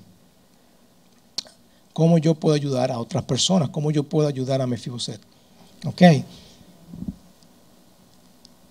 ¿cómo 1.92 2.18
yo 2.18 2.34
puedo 2.34 2.54
ayudar 2.54 2.90
a 2.90 2.98
otras 2.98 3.24
personas? 3.24 3.70
¿Cómo 3.70 3.90
yo 3.90 4.04
puedo 4.04 4.28
ayudar 4.28 4.60
a 4.60 4.66
Mefiboset? 4.66 5.20
¿Ok? 5.84 6.02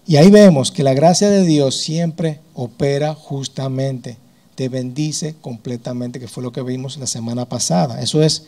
Y 0.08 0.18
ahí 0.18 0.30
vemos 0.30 0.72
que 0.72 0.84
la 0.84 0.94
gracia 0.94 1.30
de 1.30 1.44
Dios 1.44 1.78
siempre 1.78 2.40
opera 2.54 3.14
justamente, 3.14 4.18
te 4.56 4.68
bendice 4.68 5.36
completamente, 5.40 6.20
que 6.20 6.28
fue 6.28 6.44
lo 6.44 6.52
que 6.52 6.62
vimos 6.62 6.98
la 6.98 7.08
semana 7.08 7.46
pasada. 7.46 8.02
Eso 8.02 8.22
es 8.22 8.46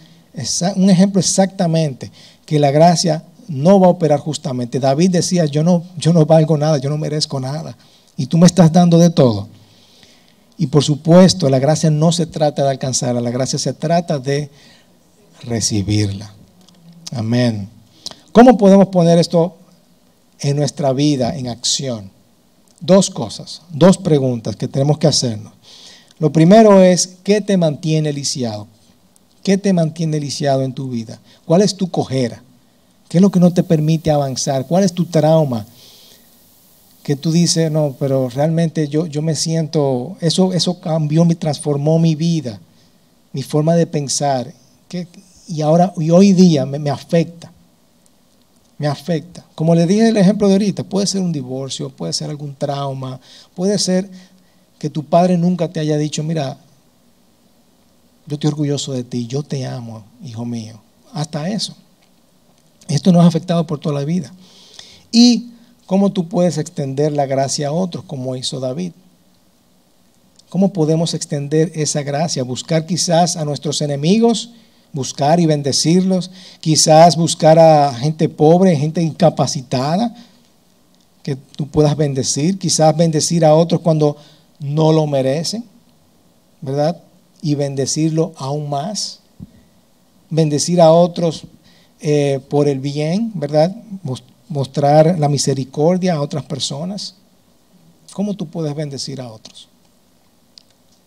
un 0.75 0.89
ejemplo 0.89 1.19
exactamente, 1.19 2.11
que 2.45 2.59
la 2.59 2.71
gracia 2.71 3.23
no 3.47 3.79
va 3.79 3.87
a 3.87 3.91
operar 3.91 4.19
justamente. 4.19 4.79
David 4.79 5.11
decía, 5.11 5.45
yo 5.45 5.63
no, 5.63 5.83
yo 5.97 6.11
no 6.11 6.25
valgo 6.25 6.57
nada, 6.57 6.79
yo 6.79 6.89
no 6.89 6.97
merezco 6.97 7.39
nada, 7.39 7.77
y 8.17 8.25
tú 8.25 8.37
me 8.37 8.47
estás 8.47 8.71
dando 8.71 8.97
de 8.97 9.09
todo. 9.09 9.47
Y 10.57 10.67
por 10.67 10.83
supuesto, 10.83 11.49
la 11.49 11.59
gracia 11.59 11.89
no 11.89 12.11
se 12.11 12.25
trata 12.25 12.63
de 12.63 12.71
alcanzarla, 12.71 13.21
la 13.21 13.31
gracia 13.31 13.57
se 13.57 13.73
trata 13.73 14.19
de 14.19 14.49
recibirla. 15.43 16.33
Amén. 17.11 17.69
¿Cómo 18.31 18.57
podemos 18.57 18.87
poner 18.87 19.17
esto 19.17 19.57
en 20.43 20.57
nuestra 20.57 20.93
vida 20.93 21.35
en 21.35 21.47
acción. 21.47 22.11
Dos 22.79 23.09
cosas, 23.09 23.61
dos 23.71 23.97
preguntas 23.97 24.55
que 24.55 24.67
tenemos 24.67 24.97
que 24.97 25.07
hacernos. 25.07 25.53
Lo 26.19 26.31
primero 26.31 26.81
es, 26.83 27.15
¿qué 27.23 27.41
te 27.41 27.57
mantiene 27.57 28.13
lisiado? 28.13 28.67
¿Qué 29.41 29.57
te 29.57 29.73
mantiene 29.73 30.19
lisiado 30.19 30.63
en 30.63 30.73
tu 30.73 30.89
vida? 30.89 31.19
¿Cuál 31.45 31.61
es 31.61 31.75
tu 31.75 31.89
cojera? 31.89 32.43
¿Qué 33.09 33.17
es 33.17 33.21
lo 33.21 33.31
que 33.31 33.39
no 33.39 33.53
te 33.53 33.63
permite 33.63 34.11
avanzar? 34.11 34.65
¿Cuál 34.67 34.83
es 34.83 34.93
tu 34.93 35.05
trauma? 35.05 35.65
Que 37.03 37.15
tú 37.15 37.31
dices, 37.31 37.69
no, 37.69 37.95
pero 37.99 38.29
realmente 38.29 38.87
yo, 38.87 39.05
yo 39.05 39.21
me 39.21 39.35
siento, 39.35 40.17
eso, 40.21 40.53
eso 40.53 40.79
cambió, 40.79 41.25
me 41.25 41.35
transformó 41.35 41.99
mi 41.99 42.15
vida, 42.15 42.59
mi 43.33 43.43
forma 43.43 43.75
de 43.75 43.85
pensar. 43.85 44.53
y 45.47 45.61
ahora, 45.61 45.93
y 45.97 46.09
hoy 46.09 46.33
día 46.33 46.65
me 46.65 46.89
afecta 46.89 47.53
me 48.83 48.87
afecta. 48.87 49.45
Como 49.55 49.75
le 49.75 49.85
dije 49.85 50.09
el 50.09 50.17
ejemplo 50.17 50.47
de 50.47 50.55
ahorita, 50.55 50.83
puede 50.83 51.07
ser 51.07 51.21
un 51.21 51.31
divorcio, 51.31 51.89
puede 51.89 52.11
ser 52.11 52.29
algún 52.29 52.53
trauma, 52.53 53.19
puede 53.55 53.77
ser 53.79 54.09
que 54.77 54.89
tu 54.89 55.05
padre 55.05 55.37
nunca 55.37 55.69
te 55.69 55.79
haya 55.79 55.97
dicho, 55.97 56.21
mira, 56.21 56.57
yo 58.25 58.33
estoy 58.33 58.49
orgulloso 58.49 58.91
de 58.91 59.05
ti, 59.05 59.25
yo 59.25 59.41
te 59.41 59.65
amo, 59.65 60.03
hijo 60.21 60.43
mío. 60.43 60.81
Hasta 61.13 61.49
eso. 61.49 61.77
Esto 62.89 63.13
nos 63.13 63.23
ha 63.23 63.27
afectado 63.27 63.65
por 63.65 63.79
toda 63.79 63.99
la 63.99 64.05
vida. 64.05 64.33
Y 65.13 65.52
cómo 65.85 66.11
tú 66.11 66.27
puedes 66.27 66.57
extender 66.57 67.11
la 67.11 67.25
gracia 67.25 67.69
a 67.69 67.71
otros, 67.71 68.03
como 68.03 68.35
hizo 68.35 68.59
David. 68.59 68.91
¿Cómo 70.49 70.71
podemos 70.71 71.13
extender 71.13 71.71
esa 71.75 72.03
gracia? 72.03 72.43
Buscar 72.43 72.85
quizás 72.85 73.37
a 73.37 73.45
nuestros 73.45 73.81
enemigos 73.81 74.51
buscar 74.93 75.39
y 75.39 75.47
bendecirlos, 75.47 76.29
quizás 76.61 77.17
buscar 77.17 77.57
a 77.59 77.93
gente 77.95 78.29
pobre, 78.29 78.75
gente 78.75 79.01
incapacitada, 79.01 80.15
que 81.23 81.35
tú 81.35 81.67
puedas 81.67 81.97
bendecir, 81.97 82.59
quizás 82.59 82.95
bendecir 82.95 83.43
a 83.43 83.55
otros 83.55 83.81
cuando 83.81 84.15
no 84.59 84.93
lo 84.93 85.07
merecen, 85.07 85.65
¿verdad? 86.61 87.01
Y 87.41 87.55
bendecirlo 87.55 88.33
aún 88.37 88.69
más, 88.69 89.19
bendecir 90.29 90.79
a 90.79 90.91
otros 90.91 91.45
eh, 91.99 92.39
por 92.49 92.67
el 92.67 92.79
bien, 92.79 93.31
¿verdad? 93.33 93.75
Mostrar 94.49 95.17
la 95.19 95.29
misericordia 95.29 96.15
a 96.15 96.21
otras 96.21 96.43
personas. 96.43 97.15
¿Cómo 98.13 98.35
tú 98.35 98.47
puedes 98.47 98.75
bendecir 98.75 99.21
a 99.21 99.31
otros? 99.31 99.69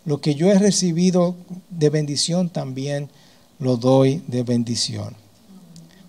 Lo 0.05 0.21
que 0.21 0.35
yo 0.35 0.51
he 0.51 0.59
recibido 0.59 1.35
de 1.71 1.91
bendición 1.91 2.49
también 2.49 3.09
lo 3.59 3.77
doy 3.77 4.23
de 4.27 4.43
bendición. 4.43 5.15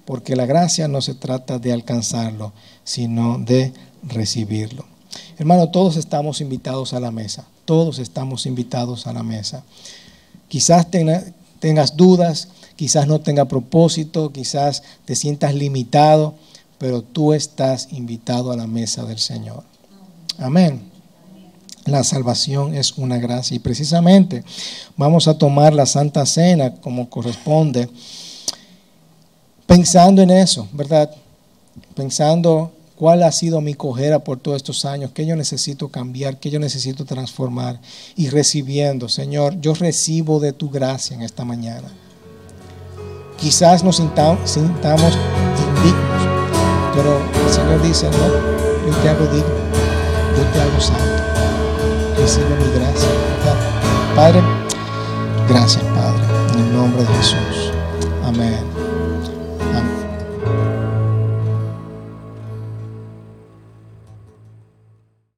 Porque 0.06 0.36
la 0.36 0.46
gracia 0.46 0.88
no 0.88 1.02
se 1.02 1.16
trata 1.16 1.60
de 1.60 1.74
alcanzarlo, 1.74 2.54
sino 2.84 3.38
de 3.40 3.74
recibirlo. 4.04 4.86
Hermano, 5.38 5.70
todos 5.70 5.98
estamos 5.98 6.42
invitados 6.42 6.94
a 6.94 7.00
la 7.00 7.12
mesa. 7.12 7.46
Todos 7.66 8.00
estamos 8.00 8.46
invitados 8.46 9.08
a 9.08 9.14
la 9.14 9.24
mesa. 9.24 9.64
Quizás 10.48 10.88
tengas 11.60 11.98
dudas, 11.98 12.48
quizás 12.76 13.08
no 13.08 13.20
tenga 13.20 13.46
propósito, 13.46 14.32
quizás 14.32 14.84
te 15.06 15.16
sientas 15.16 15.54
limitado, 15.54 16.36
pero 16.78 17.02
tú 17.02 17.34
estás 17.34 17.90
invitado 17.92 18.52
a 18.52 18.56
la 18.56 18.68
mesa 18.68 19.06
del 19.06 19.20
Señor. 19.20 19.64
Amén. 20.38 20.92
La 21.86 22.04
salvación 22.04 22.76
es 22.76 22.98
una 22.98 23.18
gracia 23.18 23.56
y 23.56 23.60
precisamente 23.60 24.44
vamos 24.98 25.28
a 25.28 25.38
tomar 25.38 25.74
la 25.74 25.86
Santa 25.86 26.26
Cena 26.26 26.76
como 26.76 27.10
corresponde, 27.10 27.90
pensando 29.66 30.22
en 30.22 30.30
eso, 30.30 30.68
¿verdad? 30.74 31.10
Pensando 31.96 32.74
cuál 32.98 33.24
ha 33.24 33.32
sido 33.32 33.62
mi 33.62 33.74
cojera 33.74 34.20
por 34.20 34.38
todos 34.40 34.58
estos 34.58 34.84
años, 34.84 35.12
qué 35.14 35.26
yo 35.26 35.36
necesito 35.38 35.88
cambiar, 35.90 36.40
qué 36.40 36.50
yo 36.50 36.60
necesito 36.60 37.06
transformar 37.06 37.80
y 38.18 38.30
recibiendo, 38.30 39.08
Señor, 39.08 39.62
yo 39.62 39.74
recibo 39.74 40.42
de 40.42 40.52
tu 40.52 40.70
gracia 40.70 41.16
en 41.16 41.22
esta 41.22 41.46
mañana. 41.46 41.88
Quizás 43.40 43.84
nos 43.84 43.98
sintamos, 43.98 44.58
pero 46.98 47.22
el 47.46 47.54
Señor 47.54 47.82
dice, 47.82 48.10
no, 48.10 48.90
yo 48.92 48.98
te 49.02 49.10
hago 49.10 49.26
digno, 49.28 49.56
yo 50.36 50.44
te 50.52 50.60
hago 50.60 50.82
santo 50.82 51.18
recibe 52.18 52.50
mi 52.50 52.80
gracia. 52.80 53.10
Padre, 54.16 54.42
gracias 55.48 55.84
Padre, 55.96 56.24
en 56.54 56.60
el 56.60 56.74
nombre 56.74 57.04
de 57.04 57.14
Jesús. 57.14 57.72
Amén. 58.26 58.77